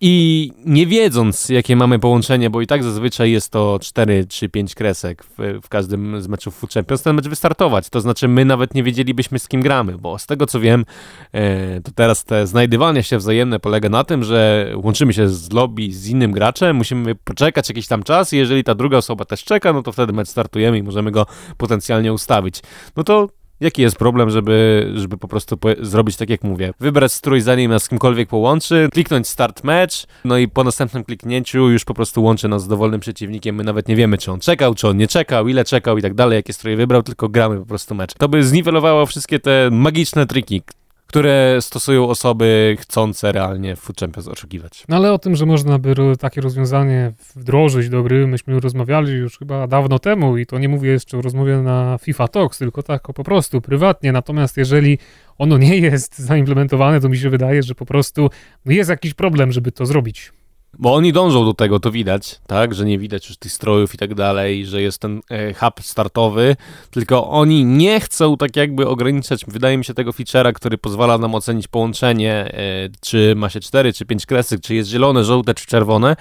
i 0.00 0.52
nie 0.64 0.86
wiedząc, 0.86 1.48
jakie 1.48 1.76
mamy 1.76 1.98
połączenie, 1.98 2.50
bo 2.50 2.60
i 2.60 2.66
tak 2.66 2.82
zazwyczaj 2.82 3.30
jest 3.30 3.52
to 3.52 3.78
4 3.82 4.26
czy 4.28 4.48
5 4.48 4.74
kresek 4.74 5.24
w, 5.24 5.60
w 5.62 5.68
każdym 5.68 6.22
z 6.22 6.28
meczów 6.28 6.56
Food 6.56 6.72
Champions, 6.72 7.02
ten 7.02 7.16
mecz 7.16 7.28
wystartować. 7.28 7.88
To 7.90 8.00
znaczy, 8.00 8.28
my 8.28 8.44
nawet 8.44 8.74
nie 8.74 8.82
wiedzielibyśmy, 8.82 9.38
z 9.38 9.48
kim 9.48 9.60
gramy, 9.60 9.98
bo 9.98 10.18
z 10.18 10.26
tego 10.26 10.46
co 10.46 10.60
wiem, 10.60 10.84
e, 11.32 11.80
to 11.80 11.92
teraz 11.94 12.24
te 12.24 12.46
znajdywanie 12.46 13.02
się 13.02 13.18
wzajemne 13.18 13.60
polega 13.60 13.88
na 13.88 14.04
tym, 14.04 14.24
że 14.24 14.72
łączymy 14.76 15.12
się 15.12 15.28
z 15.28 15.52
lobby 15.52 15.92
z 15.92 16.08
innym 16.08 16.32
graczem, 16.32 16.76
musimy 16.76 17.14
poczekać 17.14 17.68
jakiś 17.68 17.86
tam 17.86 18.02
czas 18.02 18.32
i 18.32 18.36
jeżeli 18.36 18.64
ta 18.64 18.74
druga 18.74 18.96
osoba 18.96 19.24
też 19.24 19.44
czeka, 19.44 19.72
no 19.72 19.82
to 19.82 19.92
wtedy 19.92 20.12
mecz 20.12 20.28
startujemy 20.28 20.78
i 20.78 20.82
możemy 20.82 21.10
go 21.10 21.26
potencjalnie 21.56 22.12
ustawić. 22.12 22.62
No 22.96 23.04
to 23.04 23.28
Jaki 23.60 23.82
jest 23.82 23.96
problem, 23.96 24.30
żeby, 24.30 24.86
żeby 24.94 25.18
po 25.18 25.28
prostu 25.28 25.56
po 25.56 25.68
zrobić 25.80 26.16
tak 26.16 26.30
jak 26.30 26.44
mówię? 26.44 26.72
Wybrać 26.80 27.12
strój 27.12 27.40
zanim 27.40 27.70
nas 27.70 27.82
z 27.82 27.88
kimkolwiek 27.88 28.28
połączy, 28.28 28.88
kliknąć 28.92 29.28
start 29.28 29.64
match, 29.64 29.94
no 30.24 30.38
i 30.38 30.48
po 30.48 30.64
następnym 30.64 31.04
kliknięciu 31.04 31.70
już 31.70 31.84
po 31.84 31.94
prostu 31.94 32.22
łączy 32.22 32.48
nas 32.48 32.62
z 32.62 32.68
dowolnym 32.68 33.00
przeciwnikiem. 33.00 33.56
My 33.56 33.64
nawet 33.64 33.88
nie 33.88 33.96
wiemy, 33.96 34.18
czy 34.18 34.32
on 34.32 34.40
czekał, 34.40 34.74
czy 34.74 34.88
on 34.88 34.96
nie 34.96 35.08
czekał, 35.08 35.48
ile 35.48 35.64
czekał 35.64 35.98
i 35.98 36.02
tak 36.02 36.14
dalej, 36.14 36.36
jakie 36.36 36.52
stroje 36.52 36.76
wybrał, 36.76 37.02
tylko 37.02 37.28
gramy 37.28 37.58
po 37.58 37.66
prostu 37.66 37.94
mecz. 37.94 38.14
To 38.14 38.28
by 38.28 38.44
zniwelowało 38.44 39.06
wszystkie 39.06 39.40
te 39.40 39.68
magiczne 39.72 40.26
triki, 40.26 40.62
które 41.06 41.58
stosują 41.60 42.08
osoby 42.08 42.76
chcące 42.80 43.32
realnie 43.32 43.76
Food 43.76 44.00
Champions 44.00 44.28
oszukiwać. 44.28 44.84
No 44.88 44.96
ale 44.96 45.12
o 45.12 45.18
tym, 45.18 45.36
że 45.36 45.46
można 45.46 45.78
by 45.78 45.94
takie 46.20 46.40
rozwiązanie 46.40 47.12
wdrożyć 47.34 47.88
do 47.88 48.02
gry, 48.02 48.26
myśmy 48.26 48.60
rozmawiali 48.60 49.12
już 49.12 49.38
chyba 49.38 49.66
dawno 49.66 49.98
temu 49.98 50.36
i 50.36 50.46
to 50.46 50.58
nie 50.58 50.68
mówię 50.68 50.90
jeszcze 50.90 51.18
o 51.18 51.22
rozmowie 51.22 51.56
na 51.56 51.98
FIFA 52.02 52.28
Talks, 52.28 52.58
tylko 52.58 52.82
tak 52.82 53.02
po 53.02 53.24
prostu 53.24 53.60
prywatnie. 53.60 54.12
Natomiast 54.12 54.56
jeżeli 54.56 54.98
ono 55.38 55.58
nie 55.58 55.76
jest 55.76 56.18
zaimplementowane, 56.18 57.00
to 57.00 57.08
mi 57.08 57.18
się 57.18 57.30
wydaje, 57.30 57.62
że 57.62 57.74
po 57.74 57.86
prostu 57.86 58.30
jest 58.66 58.90
jakiś 58.90 59.14
problem, 59.14 59.52
żeby 59.52 59.72
to 59.72 59.86
zrobić. 59.86 60.32
Bo 60.78 60.94
oni 60.94 61.12
dążą 61.12 61.44
do 61.44 61.54
tego, 61.54 61.80
to 61.80 61.90
widać, 61.90 62.40
tak, 62.46 62.74
że 62.74 62.84
nie 62.84 62.98
widać 62.98 63.28
już 63.28 63.36
tych 63.36 63.52
strojów 63.52 63.94
i 63.94 63.98
tak 63.98 64.14
dalej, 64.14 64.66
że 64.66 64.82
jest 64.82 64.98
ten 64.98 65.20
e, 65.30 65.54
hub 65.54 65.80
startowy, 65.80 66.56
tylko 66.90 67.28
oni 67.30 67.64
nie 67.64 68.00
chcą 68.00 68.36
tak 68.36 68.56
jakby 68.56 68.88
ograniczać, 68.88 69.44
wydaje 69.48 69.78
mi 69.78 69.84
się, 69.84 69.94
tego 69.94 70.10
feature'a, 70.10 70.52
który 70.52 70.78
pozwala 70.78 71.18
nam 71.18 71.34
ocenić 71.34 71.68
połączenie, 71.68 72.32
e, 72.32 72.88
czy 73.00 73.34
ma 73.36 73.50
się 73.50 73.60
4 73.60 73.92
czy 73.92 74.04
5 74.04 74.26
kresek, 74.26 74.60
czy 74.60 74.74
jest 74.74 74.90
zielone, 74.90 75.24
żółte 75.24 75.54
czy 75.54 75.66
czerwone, 75.66 76.16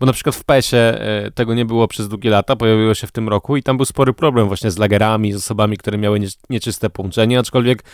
bo 0.00 0.06
na 0.06 0.12
przykład 0.12 0.36
w 0.36 0.44
PESie 0.44 0.76
e, 0.76 1.30
tego 1.30 1.54
nie 1.54 1.64
było 1.64 1.88
przez 1.88 2.08
długie 2.08 2.30
lata, 2.30 2.56
pojawiło 2.56 2.94
się 2.94 3.06
w 3.06 3.12
tym 3.12 3.28
roku 3.28 3.56
i 3.56 3.62
tam 3.62 3.76
był 3.76 3.86
spory 3.86 4.12
problem 4.12 4.48
właśnie 4.48 4.70
z 4.70 4.78
lagerami, 4.78 5.32
z 5.32 5.36
osobami, 5.36 5.76
które 5.76 5.98
miały 5.98 6.20
nieczyste 6.50 6.90
połączenie, 6.90 7.38
aczkolwiek 7.38 7.84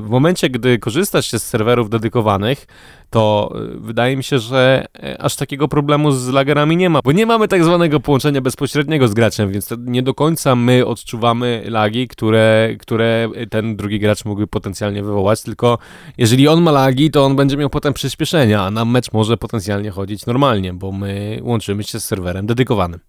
w 0.00 0.06
momencie, 0.08 0.50
gdy 0.50 0.78
korzystasz 0.78 1.30
się 1.30 1.38
z 1.38 1.46
serwerów 1.46 1.90
dedykowanych, 1.90 2.66
to 3.10 3.52
wydaje 3.74 4.16
mi 4.16 4.24
się, 4.24 4.38
że 4.38 4.86
aż 5.18 5.36
tak 5.36 5.47
takiego 5.48 5.68
problemu 5.68 6.10
z 6.10 6.28
lagerami 6.28 6.76
nie 6.76 6.90
ma, 6.90 7.00
bo 7.04 7.12
nie 7.12 7.26
mamy 7.26 7.48
tak 7.48 7.64
zwanego 7.64 8.00
połączenia 8.00 8.40
bezpośredniego 8.40 9.08
z 9.08 9.14
graczem, 9.14 9.52
więc 9.52 9.68
nie 9.78 10.02
do 10.02 10.14
końca 10.14 10.56
my 10.56 10.86
odczuwamy 10.86 11.64
lagi, 11.68 12.08
które, 12.08 12.76
które 12.78 13.28
ten 13.50 13.76
drugi 13.76 13.98
gracz 13.98 14.24
mógłby 14.24 14.46
potencjalnie 14.46 15.02
wywołać, 15.02 15.42
tylko 15.42 15.78
jeżeli 16.18 16.48
on 16.48 16.62
ma 16.62 16.70
lagi, 16.70 17.10
to 17.10 17.24
on 17.24 17.36
będzie 17.36 17.56
miał 17.56 17.70
potem 17.70 17.94
przyspieszenia, 17.94 18.62
a 18.62 18.70
nam 18.70 18.90
mecz 18.90 19.12
może 19.12 19.36
potencjalnie 19.36 19.90
chodzić 19.90 20.26
normalnie, 20.26 20.72
bo 20.72 20.92
my 20.92 21.40
łączymy 21.42 21.84
się 21.84 22.00
z 22.00 22.04
serwerem 22.04 22.46
dedykowanym. 22.46 23.00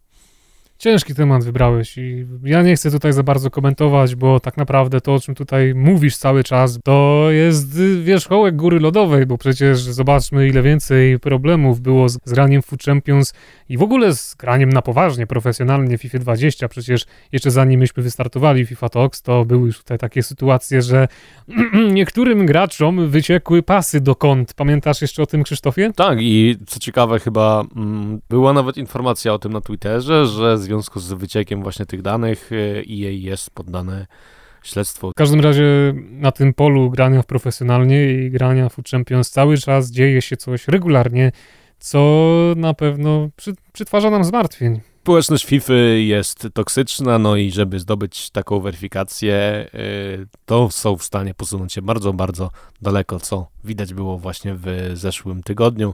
Ciężki 0.80 1.15
temat 1.15 1.44
wybrałeś 1.44 1.98
i 1.98 2.26
ja 2.44 2.62
nie 2.62 2.76
chcę 2.76 2.92
tutaj 2.92 3.13
za 3.13 3.24
bardzo 3.24 3.50
komentować, 3.50 4.15
bo 4.15 4.39
tak 4.39 4.58
naprawdę 4.58 5.02
to, 5.02 5.13
o 5.13 5.20
czym 5.20 5.36
tutaj 5.36 5.76
mówisz 5.76 6.18
cały 6.18 6.44
czas, 6.44 6.80
to 6.84 7.28
jest 7.32 7.82
wierzchołek 8.04 8.56
góry 8.56 8.80
lodowej, 8.80 9.26
bo 9.26 9.38
przecież 9.38 9.80
zobaczmy, 9.80 10.48
ile 10.48 10.62
więcej 10.62 11.20
problemów 11.20 11.82
było 11.82 12.10
z, 12.10 12.20
z 12.26 12.34
graniem 12.34 12.62
Food 12.62 12.84
Champions 12.84 13.34
i 13.70 13.78
w 13.78 13.84
ogóle 13.84 14.15
z 14.15 14.36
graniem 14.36 14.70
na 14.70 14.82
poważnie, 14.82 15.28
profesjonalnie 15.28 15.98
FIFA 15.98 16.20
20. 16.20 16.68
Przecież 16.68 17.06
jeszcze 17.32 17.52
zanim 17.52 17.80
myśmy 17.80 18.04
wystartowali 18.04 18.65
FIFA 18.65 18.89
Talks, 18.89 19.22
to 19.22 19.46
były 19.46 19.68
już 19.68 19.78
tutaj 19.78 19.98
takie 19.98 20.24
sytuacje, 20.24 20.82
że 20.82 21.08
niektórym 21.92 22.46
graczom 22.46 23.08
wyciekły 23.08 23.63
pasy 23.63 24.02
do 24.02 24.15
kont. 24.15 24.54
Pamiętasz 24.54 25.02
jeszcze 25.02 25.24
o 25.24 25.26
tym, 25.26 25.44
Krzysztofie? 25.44 25.92
Tak 25.96 26.18
i 26.22 26.58
co 26.68 26.80
ciekawe 26.80 27.20
chyba 27.20 27.63
mm, 27.76 28.22
była 28.30 28.54
nawet 28.54 28.78
informacja 28.78 29.34
o 29.34 29.39
tym 29.39 29.54
na 29.54 29.62
Twitterze, 29.62 30.26
że 30.26 30.58
z 30.58 30.69
związku 30.70 31.00
z 31.00 31.14
wyciekiem 31.14 31.64
właśnie 31.64 31.86
tych 31.86 32.02
danych 32.02 32.50
EA 32.52 33.12
jest 33.12 33.50
poddane 33.52 34.08
śledztwo. 34.64 35.12
W 35.12 35.14
każdym 35.14 35.40
razie 35.40 35.94
na 36.12 36.32
tym 36.32 36.54
polu 36.54 36.90
grania 36.90 37.22
w 37.22 37.26
profesjonalnie 37.26 38.14
i 38.14 38.32
grania 38.32 38.70
w 38.70 38.74
Food 38.74 38.90
Champions 38.90 39.30
cały 39.30 39.58
czas 39.58 39.92
dzieje 39.92 40.22
się 40.22 40.38
coś 40.38 40.68
regularnie, 40.68 41.32
co 41.80 42.00
na 42.58 42.74
pewno 42.74 43.30
przy, 43.36 43.54
przytwarza 43.74 44.10
nam 44.10 44.24
zmartwień. 44.24 44.82
Społeczność 45.10 45.45
FIFA 45.45 45.74
jest 45.98 46.48
toksyczna, 46.54 47.19
no 47.19 47.36
i 47.36 47.52
żeby 47.52 47.80
zdobyć 47.80 48.30
taką 48.30 48.60
weryfikację, 48.60 49.67
y, 49.74 50.28
to 50.45 50.69
są 50.72 50.98
w 50.98 51.04
stanie 51.04 51.34
posunąć 51.34 51.74
się 51.74 51.82
bardzo, 51.82 52.13
bardzo 52.13 52.52
daleko, 52.82 53.19
co 53.19 53.48
widać 53.63 53.93
było 53.93 54.17
właśnie 54.17 54.56
w 54.56 54.91
zeszłym 54.93 55.43
tygodniu. 55.43 55.93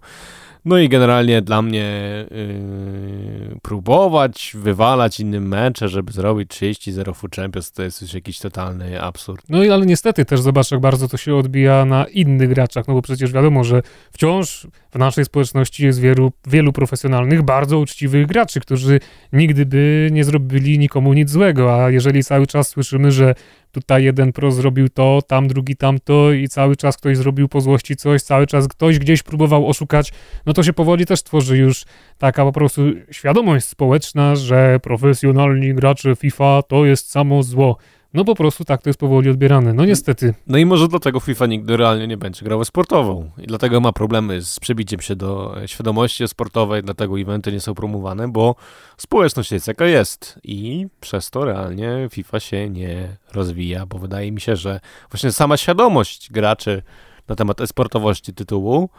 No 0.66 0.78
i 0.78 0.90
generalnie 0.90 1.42
dla 1.42 1.62
mnie 1.62 1.86
yy, 2.32 3.60
próbować 3.62 4.52
wywalać 4.56 5.20
innym 5.20 5.48
mecze, 5.48 5.90
żeby 5.90 6.12
zrobić 6.12 6.52
30-0 6.52 7.16
Food 7.16 7.36
Champions, 7.36 7.72
to 7.72 7.84
jest 7.84 8.02
już 8.02 8.14
jakiś 8.14 8.40
totalny 8.40 9.02
absurd. 9.02 9.46
No 9.50 9.64
i 9.64 9.70
ale 9.70 9.86
niestety 9.86 10.26
też 10.26 10.42
zobacz, 10.42 10.72
jak 10.72 10.80
bardzo 10.80 11.08
to 11.08 11.18
się 11.18 11.36
odbija 11.36 11.86
na 11.86 12.06
innych 12.06 12.50
graczach, 12.50 12.88
no 12.88 12.94
bo 12.94 13.02
przecież 13.02 13.32
wiadomo, 13.32 13.64
że 13.64 13.82
wciąż 14.12 14.68
w 14.92 14.98
naszej 14.98 15.26
społeczności 15.26 15.86
jest 15.86 16.00
wielu, 16.00 16.32
wielu 16.48 16.74
profesjonalnych, 16.74 17.44
bardzo 17.44 17.80
uczciwych 17.80 18.28
graczy, 18.28 18.60
którzy 18.60 19.00
nigdy 19.34 19.66
by 19.66 20.10
nie 20.12 20.24
zrobili 20.24 20.80
nikomu 20.80 21.14
nic 21.14 21.30
złego, 21.30 21.84
a 21.84 21.90
jeżeli 21.90 22.24
cały 22.24 22.48
czas 22.48 22.70
słyszymy, 22.70 23.12
że 23.12 23.36
tutaj 23.72 24.04
jeden 24.04 24.32
pro 24.34 24.52
zrobił 24.52 24.90
to, 24.90 25.22
tam 25.28 25.48
drugi 25.48 25.76
tamto 25.76 26.32
i 26.32 26.48
cały 26.48 26.76
czas 26.76 26.98
ktoś 26.98 27.18
zrobił 27.18 27.48
po 27.48 27.62
złości 27.62 27.96
coś, 27.96 28.22
cały 28.22 28.48
czas 28.48 28.68
ktoś 28.68 29.00
gdzieś 29.00 29.24
próbował 29.24 29.70
oszukać, 29.70 30.14
no 30.46 30.54
to 30.54 30.64
się 30.64 30.74
powoli 30.74 31.06
też 31.06 31.24
tworzy 31.24 31.58
już 31.58 31.86
taka 32.18 32.44
po 32.44 32.52
prostu 32.52 32.82
świadomość 33.12 33.66
społeczna, 33.66 34.36
że 34.36 34.80
profesjonalni 34.84 35.74
gracze 35.74 36.16
FIFA 36.16 36.62
to 36.68 36.86
jest 36.86 37.12
samo 37.12 37.44
zło. 37.44 37.78
No 38.16 38.26
po 38.26 38.36
prostu 38.36 38.66
tak 38.66 38.82
to 38.82 38.90
jest 38.90 39.00
powoli 39.00 39.30
odbierane. 39.30 39.74
No 39.74 39.86
niestety. 39.86 40.34
No 40.48 40.58
i 40.58 40.66
może 40.66 40.88
dlatego 40.88 41.20
FIFA 41.20 41.46
nigdy 41.46 41.78
realnie 41.78 42.08
nie 42.08 42.18
będzie 42.18 42.46
grał 42.46 42.66
sportową. 42.66 43.32
I 43.38 43.48
dlatego 43.48 43.82
ma 43.82 43.92
problemy 43.92 44.42
z 44.42 44.60
przebiciem 44.60 45.02
się 45.02 45.16
do 45.16 45.56
świadomości 45.66 46.28
sportowej, 46.28 46.84
dlatego 46.84 47.20
eventy 47.20 47.52
nie 47.52 47.60
są 47.60 47.74
promowane, 47.74 48.28
bo 48.28 48.56
społeczność 48.98 49.52
jest 49.52 49.68
jaka 49.68 49.86
jest. 49.86 50.40
I 50.44 50.88
przez 51.00 51.30
to 51.30 51.46
realnie 51.46 52.08
FIFA 52.12 52.40
się 52.40 52.70
nie 52.70 53.18
rozwija, 53.34 53.86
bo 53.86 54.00
wydaje 54.00 54.32
mi 54.32 54.42
się, 54.42 54.56
że 54.56 54.80
właśnie 55.12 55.32
sama 55.32 55.58
świadomość 55.58 56.32
graczy 56.32 56.82
na 57.28 57.36
temat 57.36 57.62
esportowości 57.62 58.34
tytułu 58.34 58.90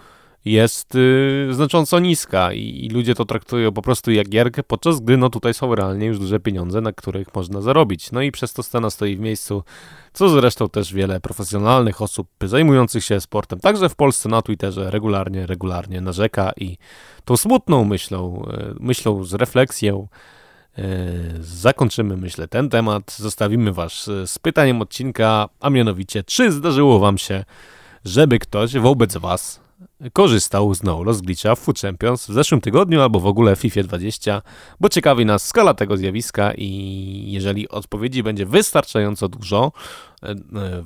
jest 0.46 0.94
y, 0.94 1.48
znacząco 1.50 1.98
niska 1.98 2.52
i, 2.52 2.88
ludzie 2.92 3.14
to 3.14 3.24
traktują 3.24 3.72
po 3.72 3.82
prostu 3.82 4.10
jak 4.10 4.28
gierkę, 4.28 4.62
podczas 4.62 5.00
gdy 5.00 5.16
no 5.16 5.30
tutaj 5.30 5.54
są 5.54 5.74
realnie 5.74 6.06
już 6.06 6.18
duże 6.18 6.40
pieniądze, 6.40 6.80
na 6.80 6.92
których 6.92 7.34
można 7.34 7.60
zarobić. 7.60 8.12
No 8.12 8.22
i 8.22 8.32
przez 8.32 8.52
to 8.52 8.62
scena 8.62 8.90
stoi 8.90 9.16
w 9.16 9.20
miejscu, 9.20 9.62
co 10.12 10.28
zresztą 10.28 10.68
też 10.68 10.94
wiele 10.94 11.20
profesjonalnych 11.20 12.02
osób 12.02 12.28
zajmujących 12.44 13.04
się 13.04 13.20
sportem, 13.20 13.60
także 13.60 13.88
w 13.88 13.94
Polsce 13.94 14.28
na 14.28 14.42
Twitterze 14.42 14.90
regularnie, 14.90 15.46
regularnie 15.46 16.00
narzeka 16.00 16.52
i 16.56 16.76
tą 17.24 17.36
smutną 17.36 17.84
myślą, 17.84 18.48
y, 18.52 18.74
myślą 18.80 19.24
z 19.24 19.34
refleksją 19.34 20.08
y, 20.78 20.82
zakończymy, 21.40 22.16
myślę, 22.16 22.48
ten 22.48 22.68
temat. 22.68 23.16
Zostawimy 23.18 23.72
Was 23.72 24.10
z 24.26 24.38
pytaniem 24.38 24.82
odcinka, 24.82 25.48
a 25.60 25.70
mianowicie, 25.70 26.24
czy 26.24 26.52
zdarzyło 26.52 26.98
Wam 26.98 27.18
się, 27.18 27.44
żeby 28.04 28.38
ktoś 28.38 28.74
wobec 28.74 29.16
Was 29.16 29.65
korzystał 30.12 30.74
z 30.74 30.82
no 30.82 31.02
loss 31.02 31.20
glitcha 31.20 31.54
w 31.54 31.58
Food 31.58 31.80
Champions 31.80 32.26
w 32.26 32.32
zeszłym 32.32 32.60
tygodniu 32.60 33.02
albo 33.02 33.20
w 33.20 33.26
ogóle 33.26 33.56
w 33.56 33.58
FIFA 33.58 33.82
20, 33.82 34.42
bo 34.80 34.88
ciekawi 34.88 35.26
nas 35.26 35.46
skala 35.46 35.74
tego 35.74 35.96
zjawiska 35.96 36.52
i 36.56 37.24
jeżeli 37.28 37.68
odpowiedzi 37.68 38.22
będzie 38.22 38.46
wystarczająco 38.46 39.28
dużo 39.28 39.72
e, 40.22 40.34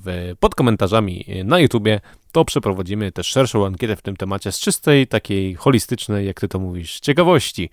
w, 0.05 0.35
pod 0.41 0.55
komentarzami 0.55 1.25
na 1.45 1.59
YouTubie, 1.59 2.01
to 2.33 2.45
przeprowadzimy 2.45 3.13
też 3.13 3.27
szerszą 3.27 3.67
ankietę 3.67 3.97
w 3.97 4.03
tym 4.03 4.17
temacie 4.17 4.53
z 4.53 4.59
czystej, 4.59 5.07
takiej 5.07 5.55
holistycznej, 5.55 6.27
jak 6.27 6.41
ty 6.41 6.49
to 6.49 6.59
mówisz, 6.59 7.01
ciekawości. 7.01 7.71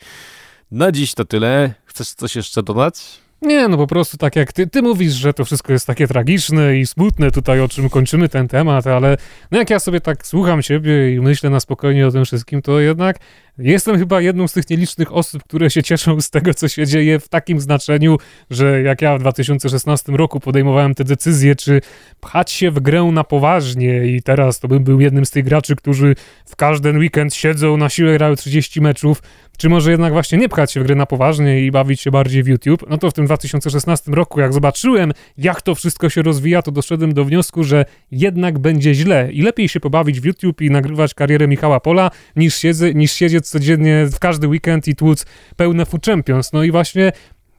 Na 0.72 0.92
dziś 0.92 1.14
to 1.14 1.26
tyle. 1.26 1.74
Chcesz 1.86 2.10
coś 2.14 2.36
jeszcze 2.36 2.64
dodać? 2.64 3.27
Nie, 3.42 3.68
no 3.68 3.78
po 3.78 3.88
prostu 3.88 4.18
tak 4.18 4.36
jak 4.36 4.54
ty, 4.54 4.68
ty 4.68 4.82
mówisz, 4.82 5.14
że 5.14 5.34
to 5.34 5.46
wszystko 5.46 5.74
jest 5.74 5.88
takie 5.88 6.08
tragiczne 6.08 6.78
i 6.78 6.88
smutne 6.88 7.32
tutaj, 7.32 7.62
o 7.62 7.68
czym 7.68 7.90
kończymy 7.90 8.30
ten 8.30 8.48
temat, 8.48 8.88
ale 8.88 9.18
no 9.52 9.58
jak 9.58 9.70
ja 9.70 9.80
sobie 9.80 10.02
tak 10.02 10.28
słucham 10.28 10.62
siebie 10.62 11.14
i 11.16 11.22
myślę 11.22 11.50
na 11.50 11.60
spokojnie 11.60 12.08
o 12.08 12.12
tym 12.12 12.26
wszystkim, 12.26 12.62
to 12.62 12.80
jednak 12.80 13.20
Jestem 13.60 13.98
chyba 13.98 14.22
jedną 14.22 14.48
z 14.48 14.54
tych 14.54 14.70
nielicznych 14.70 15.14
osób, 15.14 15.44
które 15.44 15.70
się 15.70 15.84
cieszą 15.84 16.22
z 16.22 16.30
tego, 16.30 16.54
co 16.54 16.68
się 16.68 16.88
dzieje 16.88 17.20
w 17.20 17.30
takim 17.30 17.60
znaczeniu, 17.60 18.18
że 18.50 18.82
jak 18.82 19.02
ja 19.02 19.18
w 19.18 19.20
2016 19.20 20.12
roku 20.12 20.40
podejmowałem 20.40 20.96
te 20.96 21.04
decyzje, 21.04 21.56
czy 21.56 21.82
pchać 22.20 22.52
się 22.52 22.72
w 22.72 22.80
grę 22.80 23.04
na 23.04 23.24
poważnie 23.24 24.06
i 24.06 24.22
teraz 24.22 24.60
to 24.60 24.68
bym 24.68 24.84
był 24.84 25.00
jednym 25.00 25.26
z 25.26 25.32
tych 25.32 25.46
graczy, 25.46 25.76
którzy 25.76 26.16
w 26.46 26.56
każdy 26.56 26.92
weekend 26.92 27.34
siedzą 27.34 27.78
na 27.78 27.90
siłę, 27.90 28.14
grają 28.14 28.36
30 28.36 28.82
meczów, 28.82 29.22
czy 29.58 29.70
może 29.70 29.92
jednak 29.92 30.14
właśnie 30.14 30.38
nie 30.38 30.50
pchać 30.50 30.72
się 30.72 30.80
w 30.80 30.84
grę 30.84 30.96
na 30.96 31.06
poważnie 31.06 31.62
i 31.62 31.72
bawić 31.72 32.02
się 32.02 32.12
bardziej 32.12 32.44
w 32.44 32.48
YouTube, 32.48 32.86
no 32.90 32.98
to 32.98 33.12
w 33.12 33.14
tym 33.14 33.26
2016 33.26 34.12
roku, 34.12 34.40
jak 34.40 34.54
zobaczyłem, 34.54 35.12
jak 35.38 35.62
to 35.62 35.76
wszystko 35.76 36.10
się 36.10 36.22
rozwija, 36.22 36.62
to 36.62 36.72
doszedłem 36.72 37.14
do 37.14 37.26
wniosku, 37.26 37.64
że 37.64 37.86
jednak 38.12 38.60
będzie 38.60 38.94
źle 38.94 39.32
i 39.32 39.42
lepiej 39.42 39.70
się 39.70 39.80
pobawić 39.80 40.22
w 40.22 40.26
YouTube 40.26 40.62
i 40.62 40.72
nagrywać 40.72 41.14
karierę 41.14 41.48
Michała 41.48 41.80
Pola, 41.80 42.12
niż, 42.36 42.56
siedzę, 42.56 42.94
niż 42.94 43.12
siedzieć 43.12 43.47
codziennie 43.50 44.06
w 44.06 44.20
każdy 44.20 44.48
weekend 44.48 44.88
i 44.88 44.96
tłuc 44.96 45.26
pełne 45.56 45.86
Food 45.86 46.06
Champions. 46.06 46.54
No 46.54 46.64
i 46.64 46.72
właśnie 46.72 47.12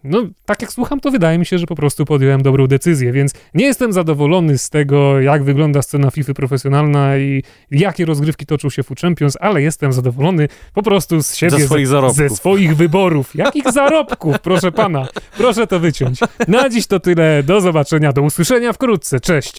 no, 0.05 0.23
tak 0.45 0.63
jak 0.63 0.73
słucham, 0.73 1.01
to 1.01 1.11
wydaje 1.11 1.39
mi 1.39 1.47
się, 1.47 1.59
że 1.59 1.67
po 1.67 1.75
prostu 1.75 2.05
podjąłem 2.05 2.43
dobrą 2.43 2.67
decyzję, 2.67 3.13
więc 3.13 3.33
nie 3.55 3.65
jestem 3.65 3.93
zadowolony 3.93 4.59
z 4.59 4.71
tego, 4.71 5.21
jak 5.21 5.45
wygląda 5.45 5.83
scena 5.83 6.11
FIFA 6.11 6.35
profesjonalna 6.35 7.17
i 7.17 7.43
jakie 7.71 8.05
rozgrywki 8.05 8.47
toczą 8.47 8.71
się 8.71 8.83
w 8.83 8.89
Champions, 9.01 9.37
ale 9.41 9.63
jestem 9.63 9.93
zadowolony 9.93 10.49
po 10.75 10.83
prostu 10.83 11.23
z 11.23 11.35
siebie, 11.35 11.59
ze 11.59 11.67
swoich, 11.67 11.87
ze, 11.87 12.11
ze 12.11 12.29
swoich 12.29 12.77
wyborów. 12.77 13.35
Jakich 13.35 13.73
zarobków, 13.73 14.39
proszę 14.41 14.73
pana? 14.73 15.09
Proszę 15.37 15.67
to 15.67 15.81
wyciąć. 15.81 16.21
Na 16.49 16.69
dziś 16.69 16.87
to 16.87 17.01
tyle, 17.01 17.43
do 17.43 17.61
zobaczenia, 17.61 18.13
do 18.13 18.23
usłyszenia 18.23 18.73
wkrótce, 18.73 19.21
cześć! 19.21 19.53